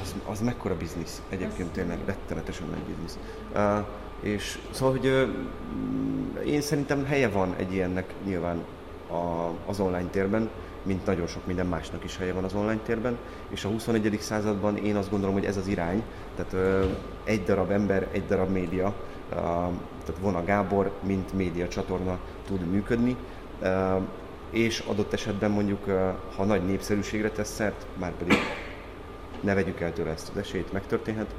az, 0.00 0.14
az 0.30 0.40
mekkora 0.40 0.76
biznisz, 0.76 1.22
egyébként 1.28 1.72
tényleg 1.72 1.98
rettenetesen 2.04 2.66
nagy 2.70 2.94
biznisz. 2.94 3.18
Uh, 3.54 3.86
és 4.20 4.58
szóval, 4.70 4.96
hogy 4.98 5.06
uh, 5.06 6.46
én 6.46 6.60
szerintem 6.60 7.04
helye 7.04 7.28
van 7.28 7.54
egy 7.56 7.72
ilyennek 7.72 8.14
nyilván 8.24 8.64
a, 9.10 9.50
az 9.66 9.80
online 9.80 10.08
térben, 10.10 10.50
mint 10.82 11.06
nagyon 11.06 11.26
sok 11.26 11.46
minden 11.46 11.66
másnak 11.66 12.04
is 12.04 12.16
helye 12.16 12.32
van 12.32 12.44
az 12.44 12.54
online 12.54 12.80
térben, 12.84 13.18
és 13.48 13.64
a 13.64 13.68
21. 13.68 14.18
században 14.20 14.76
én 14.76 14.96
azt 14.96 15.10
gondolom, 15.10 15.34
hogy 15.34 15.44
ez 15.44 15.56
az 15.56 15.66
irány, 15.66 16.02
tehát 16.36 16.52
uh, 16.52 16.90
egy 17.24 17.42
darab 17.42 17.70
ember, 17.70 18.08
egy 18.12 18.26
darab 18.26 18.50
média, 18.50 18.86
uh, 18.86 19.36
tehát 20.04 20.20
Vona 20.20 20.44
Gábor, 20.44 20.90
mint 21.02 21.32
média 21.32 21.68
csatorna 21.68 22.18
tud 22.46 22.70
működni, 22.70 23.16
uh, 23.62 24.02
és 24.50 24.78
adott 24.78 25.12
esetben 25.12 25.50
mondjuk, 25.50 25.86
uh, 25.86 26.00
ha 26.36 26.44
nagy 26.44 26.66
népszerűségre 26.66 27.30
tesz 27.30 27.54
szert, 27.54 27.86
már 27.98 28.12
pedig 28.12 28.38
ne 29.42 29.54
vegyük 29.54 29.80
el 29.80 29.92
tőle 29.92 30.10
ezt 30.10 30.28
az 30.28 30.36
esélyt, 30.36 30.72
megtörténhet, 30.72 31.34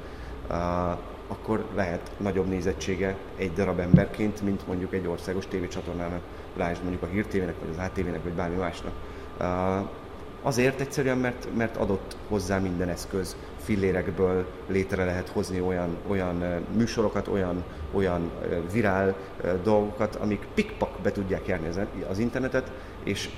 akkor 1.26 1.64
lehet 1.74 2.10
nagyobb 2.16 2.46
nézettsége 2.46 3.16
egy 3.36 3.52
darab 3.52 3.78
emberként, 3.78 4.42
mint 4.42 4.66
mondjuk 4.66 4.94
egy 4.94 5.06
országos 5.06 5.46
tévécsatornának, 5.46 6.20
lásd 6.56 6.80
mondjuk 6.82 7.02
a 7.02 7.06
Hír 7.06 7.26
TV-nek, 7.26 7.54
vagy 7.60 7.68
az 7.70 7.84
ATV-nek, 7.84 8.22
vagy 8.22 8.32
bármi 8.32 8.56
másnak. 8.56 8.92
Azért 10.42 10.80
egyszerűen, 10.80 11.18
mert, 11.18 11.48
mert 11.56 11.76
adott 11.76 12.16
hozzá 12.28 12.58
minden 12.58 12.88
eszköz, 12.88 13.36
fillérekből 13.62 14.46
létre 14.66 15.04
lehet 15.04 15.28
hozni 15.28 15.60
olyan, 15.60 15.96
olyan 16.06 16.64
műsorokat, 16.76 17.28
olyan, 17.28 17.64
olyan 17.92 18.30
virál 18.72 19.16
dolgokat, 19.62 20.14
amik 20.14 20.46
pikpak 20.54 20.98
be 21.02 21.12
tudják 21.12 21.46
járni 21.46 21.68
az 22.08 22.18
internetet, 22.18 22.70
és 23.04 23.30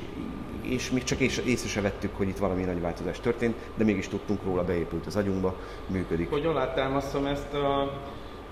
és 0.68 0.90
még 0.90 1.05
csak 1.05 1.20
észre, 1.20 1.68
se 1.68 1.81
vettük, 1.81 2.16
hogy 2.16 2.29
itt 2.29 2.38
valami 2.38 2.62
nagy 2.62 2.81
változás 2.81 3.20
történt, 3.20 3.55
de 3.74 3.85
mégis 3.85 4.09
tudtunk 4.09 4.44
róla, 4.44 4.64
beépült 4.64 5.07
az 5.07 5.16
agyunkba, 5.16 5.55
működik. 5.87 6.31
Hogy 6.31 6.46
alátámasztom 6.46 7.26
ezt 7.26 7.55
a, 7.55 7.81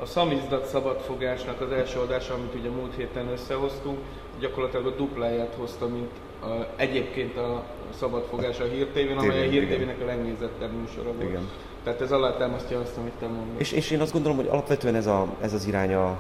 a 0.01 0.07
szamizdat 0.07 0.67
szabadfogásnak 0.67 1.61
az 1.61 1.73
első 1.73 1.99
adása, 1.99 2.35
amit 2.35 2.55
ugye 2.55 2.69
múlt 2.69 2.95
héten 2.97 3.29
összehoztunk, 3.29 3.99
gyakorlatilag 4.41 4.87
a 4.87 4.91
dupláját 4.91 5.55
hozta, 5.59 5.89
mint 5.89 6.11
a, 6.43 6.67
egyébként 6.77 7.37
a 7.37 7.65
szabadfogás 7.99 8.61
a 8.61 8.65
Hír 8.65 8.87
TV-n, 8.87 9.19
amely 9.19 9.29
a 9.29 9.33
Tévén, 9.33 9.51
Hír 9.51 9.63
igen. 9.63 9.79
TV-nek 9.79 10.01
a 10.03 10.05
legnézettebb 10.05 10.73
műsora 10.73 11.13
volt. 11.13 11.29
Igen. 11.29 11.49
Tehát 11.85 12.01
ez 12.01 12.13
alátámasztja 12.13 12.81
azt, 12.81 12.97
amit 12.97 13.13
te 13.13 13.27
mondasz. 13.27 13.61
És, 13.61 13.73
és 13.73 13.91
én 13.91 14.01
azt 14.01 14.13
gondolom, 14.13 14.37
hogy 14.37 14.47
alapvetően 14.47 14.95
ez, 14.95 15.07
a, 15.07 15.27
ez 15.41 15.53
az 15.53 15.67
irány 15.67 15.95
a, 15.95 16.19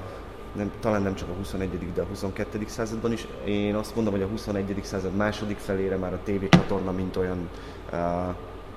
nem, 0.54 0.70
talán 0.80 1.02
nem 1.02 1.14
csak 1.14 1.28
a 1.28 1.32
21. 1.32 1.92
de 1.94 2.02
a 2.02 2.04
22. 2.04 2.64
században 2.66 3.12
is. 3.12 3.26
Én 3.44 3.74
azt 3.74 3.94
mondom, 3.94 4.12
hogy 4.12 4.22
a 4.22 4.26
21. 4.26 4.80
század 4.82 5.14
második 5.14 5.58
felére 5.58 5.96
már 5.96 6.12
a 6.12 6.20
tévécsatorna 6.24 6.92
mint 6.92 7.16
olyan 7.16 7.48
uh, 7.92 7.98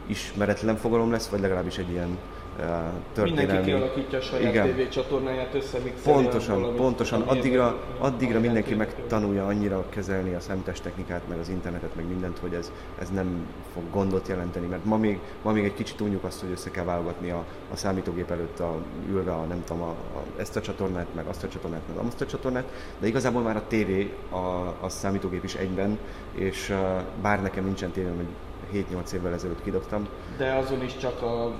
ismeretlen 0.06 0.76
fogalom 0.76 1.12
lesz, 1.12 1.28
vagy 1.28 1.40
legalábbis 1.40 1.78
egy 1.78 1.90
ilyen 1.90 2.18
Mindenki 2.58 3.06
történelmi... 3.14 3.66
kialakítja 3.66 4.18
a 4.18 4.22
saját 4.22 4.54
Igen. 4.54 4.76
TV 4.76 4.90
csatornáját, 4.90 5.54
összemixelni 5.54 6.22
Pontosan, 6.22 6.56
valamit, 6.56 6.80
pontosan. 6.80 7.22
Addigra, 7.22 7.80
addigra 7.98 8.40
mindenki 8.40 8.76
megtanulja 8.76 9.46
annyira 9.46 9.86
kezelni 9.90 10.34
a 10.34 10.40
számítástechnikát, 10.40 11.22
meg 11.28 11.40
az 11.40 11.50
internetet, 11.50 11.96
meg 11.96 12.08
mindent, 12.08 12.38
hogy 12.38 12.54
ez, 12.54 12.72
ez 13.00 13.10
nem 13.10 13.48
fog 13.74 13.84
gondot 13.92 14.28
jelenteni, 14.28 14.66
mert 14.66 14.86
ma 14.86 14.98
még, 14.98 15.20
ma 15.42 15.52
még 15.52 15.64
egy 15.64 15.74
kicsit 15.74 16.02
unjuk 16.02 16.24
azt, 16.24 16.40
hogy 16.40 16.52
össze 16.52 16.72
kell 16.72 16.84
válogatni 16.84 17.30
a, 17.30 17.46
a 17.72 17.76
számítógép 17.76 18.32
előtt 18.32 18.60
a, 18.60 18.76
ülve 19.10 19.32
a, 19.32 19.44
nem 19.44 19.64
tudom, 19.66 19.82
a, 19.82 19.90
a, 19.90 20.24
ezt 20.38 20.56
a 20.56 20.62
csatornát, 20.62 21.08
meg 21.16 21.26
azt 21.28 21.44
a 21.44 21.48
csatornát, 21.48 21.82
meg 21.96 22.06
azt 22.06 22.22
a 22.22 22.26
csatornát, 22.26 22.66
de 23.00 23.08
igazából 23.08 23.42
már 23.42 23.56
a 23.56 23.68
tévé, 23.68 24.14
a, 24.30 24.36
a 24.86 24.90
számítógép 24.90 25.44
is 25.44 25.56
egyben, 25.56 25.98
és 26.34 26.70
uh, 26.70 27.02
bár 27.22 27.42
nekem 27.42 27.64
nincsen 27.64 27.92
tévém, 27.92 28.28
7-8 28.74 29.12
évvel 29.12 29.34
ezelőtt 29.34 29.64
kidobtam, 29.64 30.08
De 30.38 30.54
azon 30.54 30.84
is 30.84 30.98
csak 30.98 31.22
a 31.22 31.56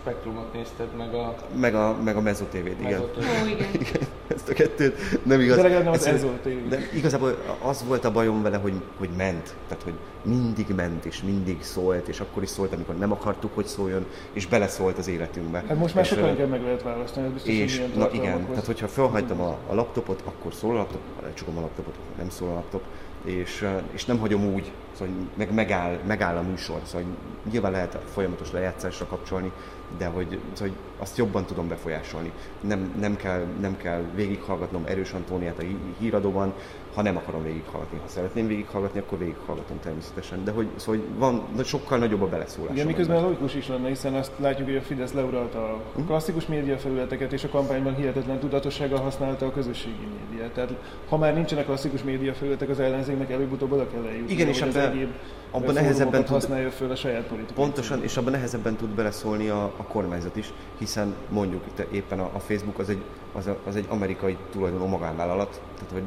spektrumot 0.00 0.52
nézted 0.52 0.96
meg 0.96 1.14
a 1.14 1.34
meg 1.56 1.74
a, 1.74 1.96
meg 2.04 2.16
a 2.16 2.20
Mezzo 2.20 2.44
TV-t, 2.44 2.80
igen. 2.80 3.00
Ó, 3.00 3.06
igen. 3.46 3.68
Igen, 3.80 4.08
ezt 4.26 4.48
a 4.48 4.52
kettőt 4.52 5.24
nem 5.26 5.40
igaz. 5.40 5.56
De 5.56 5.62
legalább 5.62 5.84
nem 5.84 5.92
az 5.92 6.10
TV. 6.42 6.68
De 6.68 6.78
igazából 6.94 7.36
az 7.62 7.84
volt 7.86 8.04
a 8.04 8.12
bajom 8.12 8.42
vele, 8.42 8.56
hogy, 8.56 8.74
hogy 8.98 9.08
ment. 9.16 9.54
Tehát, 9.68 9.82
hogy 9.82 9.94
mindig 10.22 10.66
ment, 10.76 11.04
és 11.04 11.22
mindig 11.22 11.62
szólt, 11.62 12.08
és 12.08 12.20
akkor 12.20 12.42
is 12.42 12.48
szólt, 12.48 12.72
amikor 12.72 12.96
nem 12.96 13.12
akartuk, 13.12 13.54
hogy 13.54 13.66
szóljon, 13.66 14.06
és 14.32 14.46
beleszólt 14.46 14.98
az 14.98 15.08
életünkbe. 15.08 15.64
Hát 15.68 15.78
most 15.78 15.94
már 15.94 16.04
sokkal 16.04 16.28
inkább 16.28 16.48
meg 16.48 16.62
lehet 16.62 16.82
választani, 16.82 17.26
ez 17.26 17.32
biztos, 17.32 17.50
hogy 17.50 17.60
és, 17.60 17.74
milyen 17.76 17.90
na 17.94 18.10
igen, 18.12 18.46
tehát 18.46 18.66
hogyha 18.66 18.88
felhagytam 18.88 19.40
a, 19.40 19.58
a 19.68 19.74
laptopot, 19.74 20.22
akkor 20.24 20.54
szól 20.54 20.74
a 20.74 20.78
laptop, 20.78 21.00
ha 21.16 21.26
lecsukom 21.26 21.56
a 21.58 21.60
laptopot, 21.60 21.94
akkor 21.94 22.16
nem 22.16 22.30
szól 22.30 22.48
a 22.48 22.52
laptop, 22.52 22.82
és, 23.24 23.68
és 23.90 24.04
nem 24.04 24.18
hagyom 24.18 24.44
úgy, 24.54 24.72
szóval 24.92 25.14
meg, 25.34 25.54
megáll, 25.54 25.98
megáll 26.06 26.36
a 26.36 26.42
műsor, 26.42 26.80
szóval 26.84 27.06
nyilván 27.50 27.72
lehet 27.72 27.98
folyamatos 28.12 28.52
lejátszásra 28.52 29.06
kapcsolni, 29.06 29.52
de 29.98 30.06
hogy, 30.06 30.38
szóval, 30.52 30.74
azt 30.98 31.16
jobban 31.16 31.44
tudom 31.44 31.68
befolyásolni. 31.68 32.32
Nem, 32.60 32.94
nem, 33.00 33.16
kell, 33.16 33.44
nem 33.60 33.76
kell 33.76 34.02
végighallgatnom 34.14 34.84
Erős 34.86 35.12
Antóniát 35.12 35.58
a 35.58 35.62
hí- 35.62 35.76
híradóban, 35.98 36.52
ha 36.94 37.02
nem 37.02 37.16
akarom 37.16 37.42
végighallgatni. 37.42 37.98
Ha 37.98 38.08
szeretném 38.08 38.46
végighallgatni, 38.46 39.00
akkor 39.00 39.18
végighallgatom 39.18 39.80
természetesen. 39.80 40.44
De 40.44 40.50
hogy, 40.50 40.68
szóval, 40.76 41.00
van, 41.16 41.42
de 41.56 41.62
sokkal 41.62 41.98
nagyobb 41.98 42.22
a 42.22 42.26
beleszólás. 42.28 42.74
Igen, 42.74 42.86
miközben 42.86 43.22
logikus 43.22 43.54
is 43.54 43.68
lenne, 43.68 43.88
hiszen 43.88 44.14
azt 44.14 44.32
látjuk, 44.36 44.68
hogy 44.68 44.76
a 44.76 44.82
Fidesz 44.82 45.12
leuralta 45.12 45.58
a 45.58 45.80
Hm? 45.94 46.06
klasszikus 46.06 46.46
média 46.46 46.78
felületeket, 46.78 47.32
és 47.32 47.44
a 47.44 47.48
kampányban 47.48 47.94
hihetetlen 47.94 48.38
tudatossággal 48.38 49.00
használta 49.00 49.46
a 49.46 49.50
közösségi 49.52 50.06
médiát. 50.30 50.39
Tehát 50.54 50.74
ha 51.08 51.16
már 51.16 51.34
nincsenek 51.34 51.64
klasszikus 51.64 52.02
média 52.02 52.34
felületek, 52.34 52.68
az 52.68 52.80
ellenzéknek 52.80 53.30
előbb-utóbb 53.30 53.72
oda 53.72 53.88
kell 53.88 54.04
eljutni. 54.04 54.32
Igen, 54.32 54.48
és 54.48 54.62
ebben- 54.62 54.92
egyéb 54.92 55.10
abban 55.50 55.74
nehezebben 55.74 56.20
tud- 56.20 56.32
használja 56.32 56.70
föl 56.70 56.90
a 56.90 56.96
saját 56.96 57.22
politikai 57.22 57.64
Pontosan, 57.64 58.02
és 58.02 58.16
abban 58.16 58.32
nehezebben 58.32 58.76
tud 58.76 58.88
beleszólni 58.88 59.48
a, 59.48 59.62
a 59.62 59.82
kormányzat 59.82 60.36
is, 60.36 60.52
hiszen 60.78 61.14
mondjuk 61.28 61.62
itt 61.66 61.92
éppen 61.92 62.20
a, 62.20 62.30
a 62.32 62.38
Facebook 62.38 62.78
az 62.78 62.88
egy, 62.88 63.02
az, 63.32 63.46
a, 63.46 63.56
az 63.66 63.76
egy 63.76 63.86
amerikai 63.88 64.36
tulajdonú 64.52 64.84
magánvállalat, 64.84 65.60
tehát 65.74 65.92
hogy 65.92 66.02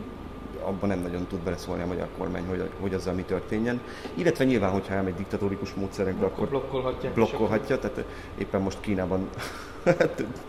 abban 0.63 0.89
nem 0.89 0.99
nagyon 0.99 1.25
tud 1.27 1.39
beleszólni 1.39 1.82
a 1.82 1.86
magyar 1.86 2.08
kormány, 2.17 2.45
hogy, 2.47 2.69
hogy 2.79 2.93
azzal 2.93 3.13
mi 3.13 3.21
történjen. 3.21 3.82
Illetve 4.13 4.43
nyilván, 4.43 4.71
hogyha 4.71 4.93
elmegy 4.93 5.13
diktatórikus 5.13 5.73
módszerekbe, 5.73 6.25
akkor 6.25 6.63
és 7.01 7.10
blokkolhatja, 7.13 7.79
tehát 7.79 8.03
éppen 8.38 8.62
most 8.62 8.77
Kínában 8.79 9.29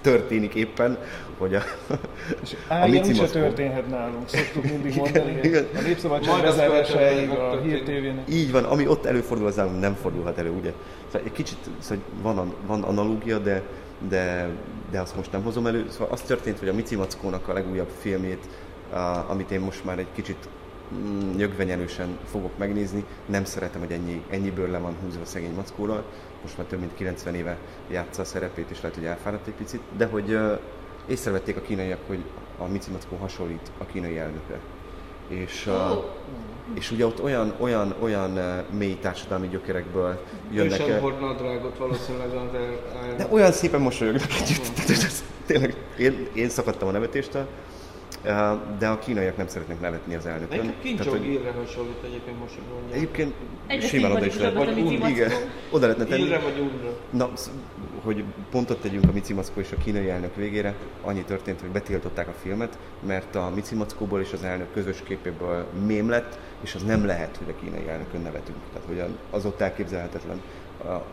történik 0.01 0.55
éppen, 0.55 0.99
hogy 1.39 1.55
a, 1.55 1.61
És 2.43 2.57
A 2.69 2.73
á, 2.75 2.87
ilyen 2.87 2.91
Mici 2.91 3.09
úgyse 3.11 3.21
Maszkó. 3.23 3.39
történhet 3.39 3.89
nálunk, 3.89 4.29
szoktuk 4.29 4.65
mindig 4.65 4.97
mondani. 4.97 5.39
igen. 5.43 5.67
A 5.77 5.81
Népszabadság 5.81 6.41
követően 6.41 7.31
a 7.31 7.61
Hír. 7.61 7.83
TV-nek. 7.83 8.29
Így 8.31 8.53
van, 8.53 8.65
ami 8.65 8.87
ott 8.87 9.05
előfordul, 9.05 9.47
az 9.47 9.55
nálunk 9.57 9.81
nem 9.81 9.95
fordulhat 9.95 10.39
elő, 10.39 10.51
ugye? 10.51 10.73
Szóval 11.07 11.27
egy 11.27 11.33
kicsit 11.33 11.59
szóval 11.79 12.05
van, 12.23 12.39
an- 12.39 12.55
van 12.67 12.83
analógia, 12.83 13.39
de, 13.39 13.63
de, 14.09 14.49
de 14.91 15.01
azt 15.01 15.17
most 15.17 15.33
nem 15.33 15.43
hozom 15.43 15.67
elő. 15.67 15.87
Szóval 15.91 16.09
az 16.11 16.21
történt, 16.21 16.59
hogy 16.59 16.69
a 16.69 16.75
Mici 16.75 16.97
Mackónak 16.97 17.49
a 17.49 17.53
legújabb 17.53 17.91
filmjét, 18.01 18.45
a, 18.93 18.97
amit 19.29 19.51
én 19.51 19.61
most 19.61 19.85
már 19.85 19.99
egy 19.99 20.07
kicsit 20.15 20.49
nyögvenyelősen 21.37 22.19
fogok 22.31 22.59
megnézni, 22.59 23.05
nem 23.27 23.45
szeretem, 23.45 23.81
hogy 23.81 23.93
ennyi, 23.93 24.23
ennyiből 24.31 24.71
le 24.71 24.79
van 24.79 24.97
húzva 25.03 25.25
szegény 25.25 25.55
Mackóról. 25.55 26.05
Most 26.43 26.57
már 26.57 26.67
több 26.67 26.81
mint 26.81 26.95
90 26.95 27.35
éve 27.35 27.59
játsza 27.91 28.23
a 28.23 28.25
szerepét, 28.25 28.71
és 28.71 28.81
lehet, 28.81 28.97
hogy 28.97 29.07
elfáradt 29.07 29.47
egy 29.47 29.55
picit, 29.55 29.81
de 29.97 30.07
hogy 30.07 30.39
észrevették 31.07 31.57
a 31.57 31.61
kínaiak, 31.61 31.99
hogy 32.07 32.25
a 32.59 32.67
Mici 32.67 32.91
Mackó 32.91 33.17
hasonlít 33.17 33.71
a 33.79 33.85
kínai 33.85 34.19
elnökre. 34.19 34.59
És, 35.29 35.67
Ó, 35.67 36.05
és 36.75 36.91
ugye 36.91 37.07
ott 37.07 37.23
olyan, 37.23 37.55
olyan, 37.59 37.95
olyan 38.01 38.39
mély 38.71 38.99
társadalmi 39.01 39.49
gyökerekből 39.49 40.21
jönnek 40.53 40.81
el. 40.81 41.01
hord 41.01 41.21
nadrágot 41.21 41.79
valószínűleg 41.79 42.29
az 42.29 42.55
el, 42.55 42.61
el... 43.09 43.17
De 43.17 43.27
olyan 43.31 43.53
szépen 43.53 43.81
mosolyognak 43.81 44.31
együtt. 44.41 44.89
Ez 44.89 45.25
Tényleg, 45.47 45.77
én, 45.99 46.29
én 46.33 46.49
szakadtam 46.49 46.89
a 46.89 46.91
nevetéstől, 46.91 47.47
de 48.79 48.89
a 48.89 48.99
kínaiak 48.99 49.37
nem 49.37 49.47
szeretnek 49.47 49.81
nevetni 49.81 50.15
az 50.15 50.27
elnökön. 50.27 50.61
Egyébként 50.61 51.01
Kim 51.01 51.13
Jong-ilre 51.13 51.51
hasonlít 51.51 52.03
egyébként 52.05 52.39
most, 52.39 52.55
hogy 52.55 52.65
mondják. 52.73 52.97
Egyébként 52.97 53.35
Egyre 53.67 53.87
simán 53.87 54.11
oda 54.11 54.27
is 54.27 54.37
lehet. 54.37 54.57
a 54.57 54.75
Mici 54.75 55.09
Igen, 55.09 55.31
oda 55.71 55.87
lehetne 55.87 56.05
tenni. 56.05 56.23
Ilre 56.23 56.39
vagy 56.39 56.59
Unra? 56.59 56.97
Na, 57.11 57.31
hogy 58.03 58.25
pontot 58.51 58.81
tegyünk 58.81 59.09
a 59.09 59.13
Mici 59.13 59.33
Mackó 59.33 59.61
és 59.61 59.73
a 59.73 59.77
kínai 59.77 60.09
elnök 60.09 60.37
végére, 60.37 60.75
annyi 61.03 61.23
történt, 61.23 61.61
hogy 61.61 61.71
betiltották 61.71 62.29
a 62.29 62.35
filmet, 62.43 62.79
mert 63.07 63.35
a 63.35 63.51
Mici 63.55 63.75
Mackóból 63.75 64.21
és 64.21 64.33
az 64.33 64.43
elnök 64.43 64.73
közös 64.73 65.03
képéből 65.03 65.67
mém 65.87 66.09
lett, 66.09 66.39
és 66.61 66.75
az 66.75 66.83
nem 66.83 67.07
lehet, 67.07 67.37
hogy 67.37 67.55
a 67.57 67.65
kínai 67.65 67.89
elnökön 67.89 68.21
nevetünk. 68.21 68.59
Tehát, 68.73 68.87
hogy 68.87 69.17
az 69.31 69.45
ott 69.45 69.61
elképzelhetetlen. 69.61 70.41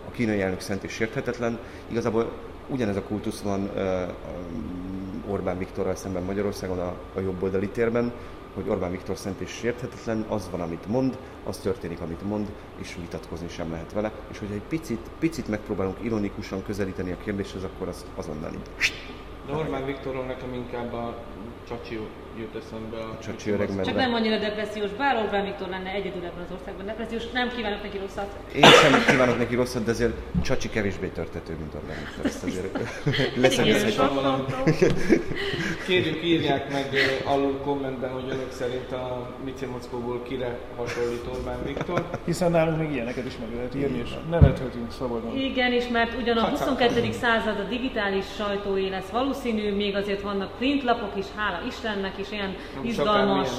A 0.07 0.11
kínai 0.11 0.41
elnök 0.41 0.59
szent 0.59 0.83
és 0.83 0.91
sérthetetlen. 0.91 1.59
Igazából 1.87 2.31
ugyanez 2.71 2.95
a 2.95 3.03
kultusz 3.03 3.41
van 3.41 3.69
Orbán 5.27 5.57
Viktorral 5.57 5.95
szemben 5.95 6.23
Magyarországon 6.23 6.79
a, 6.79 6.95
a 7.15 7.19
jobboldali 7.19 7.67
térben, 7.69 8.13
hogy 8.53 8.69
Orbán 8.69 8.91
Viktor 8.91 9.17
szent 9.17 9.39
és 9.39 9.49
sérthetetlen, 9.49 10.25
az 10.27 10.49
van, 10.51 10.61
amit 10.61 10.87
mond, 10.87 11.17
az 11.43 11.57
történik, 11.57 12.01
amit 12.01 12.23
mond, 12.23 12.51
és 12.75 12.95
vitatkozni 12.95 13.47
sem 13.47 13.71
lehet 13.71 13.93
vele, 13.93 14.11
és 14.31 14.39
hogyha 14.39 14.53
egy 14.53 14.63
picit, 14.67 15.09
picit 15.19 15.47
megpróbálunk 15.47 15.97
ironikusan 16.01 16.63
közelíteni 16.63 17.11
a 17.11 17.17
kérdéshez, 17.23 17.63
akkor 17.63 17.87
az 17.87 18.05
azonnal 18.15 18.53
így. 18.53 18.93
De 19.47 19.53
Orbán 19.53 19.85
Viktorról 19.85 20.25
nekem 20.25 20.53
inkább 20.53 20.93
a 20.93 21.17
Csacsi 21.67 21.99
jut 22.39 22.55
eszembe. 22.63 22.97
A 22.97 23.17
Csacsi 23.23 23.49
öreg, 23.49 23.75
mert 23.75 23.87
Csak 23.87 23.95
nem 23.95 24.13
annyira 24.13 24.37
depressziós, 24.37 24.89
bár 24.91 25.15
Orbán 25.15 25.43
Viktor 25.45 25.67
lenne 25.69 25.89
egyedül 25.89 26.23
ebben 26.25 26.43
az 26.45 26.51
országban 26.59 26.85
depressziós, 26.85 27.29
nem 27.33 27.49
kívánok 27.55 27.81
neki 27.83 27.97
rosszat. 27.97 28.29
Én 28.55 28.63
sem 28.63 29.03
kívánok 29.07 29.37
neki 29.37 29.55
rosszat, 29.55 29.83
de 29.83 29.91
azért 29.91 30.13
Csacsi 30.43 30.69
kevésbé 30.69 31.07
törtető, 31.07 31.55
mint 31.59 31.73
Orbán 31.75 31.95
Viktor. 32.05 32.25
Ezt 32.25 32.43
azért 32.43 33.93
sok- 33.93 34.09
Kérjük, 35.87 36.23
írják 36.23 36.71
meg 36.71 36.85
alul 37.25 37.57
kommentben, 37.57 38.11
hogy 38.11 38.23
önök 38.29 38.51
szerint 38.51 38.91
a 38.91 39.35
Mici 39.43 39.65
Mockóból 39.65 40.23
kire 40.23 40.57
hasonlít 40.77 41.25
Orbán 41.33 41.63
Viktor. 41.65 42.09
Hiszen 42.25 42.51
nálunk 42.51 42.77
még 42.77 42.91
ilyeneket 42.91 43.25
is 43.25 43.33
meg 43.39 43.55
lehet 43.55 43.75
írni, 43.75 43.97
és 44.03 44.09
nevethetünk 44.29 44.91
szabadon. 44.91 45.35
Igen, 45.37 45.71
és 45.71 45.87
mert 45.87 46.17
ugyan 46.21 46.37
a 46.37 46.43
22. 46.47 47.11
század 47.11 47.59
a 47.59 47.63
digitális 47.69 48.25
sajtóé 48.35 48.89
lesz 48.89 49.09
valószínű, 49.11 49.75
még 49.75 49.95
azért 49.95 50.21
vannak 50.21 50.57
printlapok 50.57 51.11
is, 51.17 51.25
hála 51.35 51.59
Istennek, 51.67 52.17
és 52.21 52.31
ilyen 52.31 52.55
Nem 52.75 52.85
izgalmas 52.85 53.49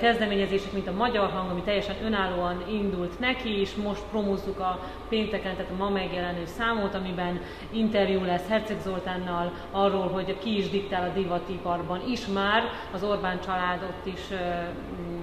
kezdeményezések, 0.00 0.72
mint 0.72 0.88
a 0.88 0.92
Magyar 0.92 1.30
Hang, 1.30 1.50
ami 1.50 1.62
teljesen 1.62 1.96
önállóan 2.04 2.64
indult 2.70 3.18
neki, 3.18 3.60
és 3.60 3.74
most 3.74 4.02
promózzuk 4.10 4.58
a 4.58 4.80
pénteken, 5.08 5.56
tehát 5.56 5.70
a 5.70 5.76
ma 5.76 5.88
megjelenő 5.88 6.44
számot, 6.44 6.94
amiben 6.94 7.40
interjú 7.70 8.24
lesz 8.24 8.48
Herceg 8.48 8.80
Zoltánnal 8.82 9.52
arról, 9.70 10.08
hogy 10.08 10.38
ki 10.38 10.56
is 10.56 10.70
diktál 10.70 11.08
a 11.08 11.18
divatiparban 11.18 12.02
is 12.08 12.26
már, 12.26 12.62
az 12.92 13.02
Orbán 13.02 13.40
családot 13.40 14.00
is 14.04 14.20
ö, 14.30 14.34
mm, 14.34 15.20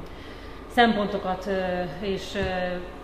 szempontokat 0.67 1.49
és, 1.99 2.37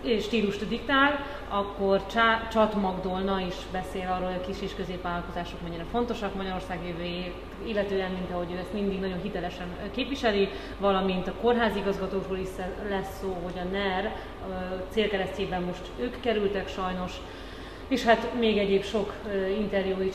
és 0.02 0.24
stílust 0.24 0.68
diktál, 0.68 1.24
akkor 1.48 2.06
Csat 2.52 2.74
Magdolna 2.74 3.40
is 3.40 3.54
beszél 3.72 4.08
arról, 4.16 4.26
hogy 4.26 4.40
a 4.42 4.46
kis 4.46 4.62
és 4.62 4.74
középvállalkozások 4.74 5.62
mennyire 5.62 5.84
fontosak 5.90 6.34
Magyarország 6.34 6.78
jövőjét, 6.86 7.34
illetően, 7.66 8.10
mint 8.10 8.30
ahogy 8.32 8.52
ő 8.54 8.58
ezt 8.58 8.72
mindig 8.72 9.00
nagyon 9.00 9.20
hitelesen 9.22 9.66
képviseli, 9.94 10.48
valamint 10.78 11.28
a 11.28 11.32
kórházigazgatókról 11.40 12.38
is 12.38 12.48
lesz 12.88 13.18
szó, 13.20 13.36
hogy 13.44 13.60
a 13.64 13.68
NER 13.72 14.12
célkeresztjében 14.88 15.62
most 15.62 15.90
ők 16.00 16.20
kerültek 16.20 16.68
sajnos, 16.68 17.12
és 17.88 18.04
hát 18.04 18.32
még 18.38 18.58
egyéb 18.58 18.82
sok 18.84 19.12
interjú 19.58 19.96
és 20.00 20.14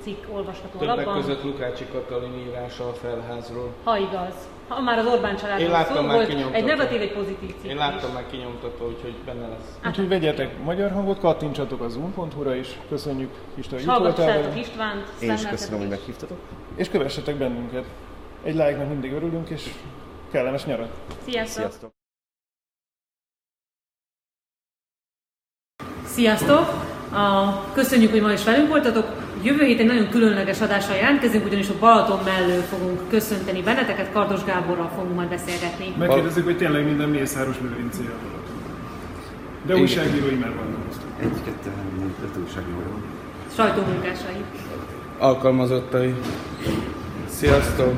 cikk 0.00 0.24
olvasható 0.32 0.78
Többek 0.78 0.96
lapban, 0.96 1.20
között 1.20 1.44
Lukácsi 1.44 1.84
Katalin 1.92 2.46
írása 2.48 2.88
a 2.88 2.92
felházról. 2.92 3.72
ha 3.84 3.98
igaz. 3.98 4.34
Ha 4.68 4.80
már 4.80 4.98
az 4.98 5.06
Orbán 5.06 5.30
Én 5.30 5.36
családról 5.36 5.68
láttam 5.70 5.96
szó 5.96 6.02
már 6.02 6.14
volt, 6.14 6.54
egy 6.54 6.64
negatív, 6.64 7.00
egy 7.00 7.12
pozitív 7.12 7.48
cikk 7.48 7.64
Én 7.64 7.70
is. 7.70 7.76
láttam 7.76 8.12
már 8.12 8.24
kinyomtatva, 8.30 8.86
úgyhogy 8.86 9.14
benne 9.24 9.48
lesz. 9.48 9.78
Úgyhogy 9.86 10.08
vegyetek 10.08 10.62
magyar 10.64 10.90
hangot, 10.90 11.18
kattintsatok 11.18 11.80
a 11.80 11.88
zoom.hu-ra 11.88 12.54
is. 12.54 12.78
Köszönjük 12.88 13.30
Pista, 13.54 13.74
hogy 13.74 13.84
És 13.84 13.90
itt 13.90 13.98
voltál. 13.98 14.56
Istvánt, 14.56 15.06
Én 15.20 15.32
is 15.32 15.46
köszönöm, 15.46 15.78
hogy 15.78 15.88
is. 15.88 15.94
meghívtatok. 15.96 16.38
És 16.80 16.88
kövessetek 16.88 17.36
bennünket. 17.36 17.84
Egy 18.42 18.54
like-nak 18.54 18.88
mindig 18.88 19.12
örülünk, 19.12 19.48
és 19.48 19.70
kellemes 20.30 20.64
nyarat! 20.64 20.90
Sziasztok! 21.24 21.62
Sziasztok! 21.62 21.92
Sziasztok! 26.04 26.68
A, 27.12 27.72
köszönjük, 27.72 28.10
hogy 28.10 28.20
ma 28.20 28.32
is 28.32 28.44
velünk 28.44 28.68
voltatok. 28.68 29.06
Jövő 29.42 29.64
héten 29.64 29.86
nagyon 29.86 30.08
különleges 30.08 30.60
adással 30.60 30.96
jelentkezünk, 30.96 31.44
ugyanis 31.44 31.68
a 31.68 31.78
Balaton 31.78 32.22
mellől 32.24 32.62
fogunk 32.62 33.08
köszönteni 33.08 33.62
benneteket, 33.62 34.12
Kardos 34.12 34.44
Gáborral 34.44 34.88
fogunk 34.88 35.14
majd 35.14 35.28
beszélgetni. 35.28 35.94
Megkérdezzük, 35.98 36.44
hogy 36.44 36.56
tényleg 36.56 36.84
minden 36.84 37.08
Mészáros 37.08 37.60
lőrincé 37.60 38.02
a 38.06 39.66
De 39.66 39.76
újságírói 39.76 40.34
már 40.34 40.54
vannak. 40.54 40.82
Egy, 41.20 41.42
kettő, 41.44 41.70
három, 41.76 41.98
négy, 41.98 42.14
öt 42.24 42.36
újságíró. 42.36 42.80
Sajtómunkásai 43.54 44.44
alkalmazottai. 45.20 46.14
Sziasztok! 47.28 47.92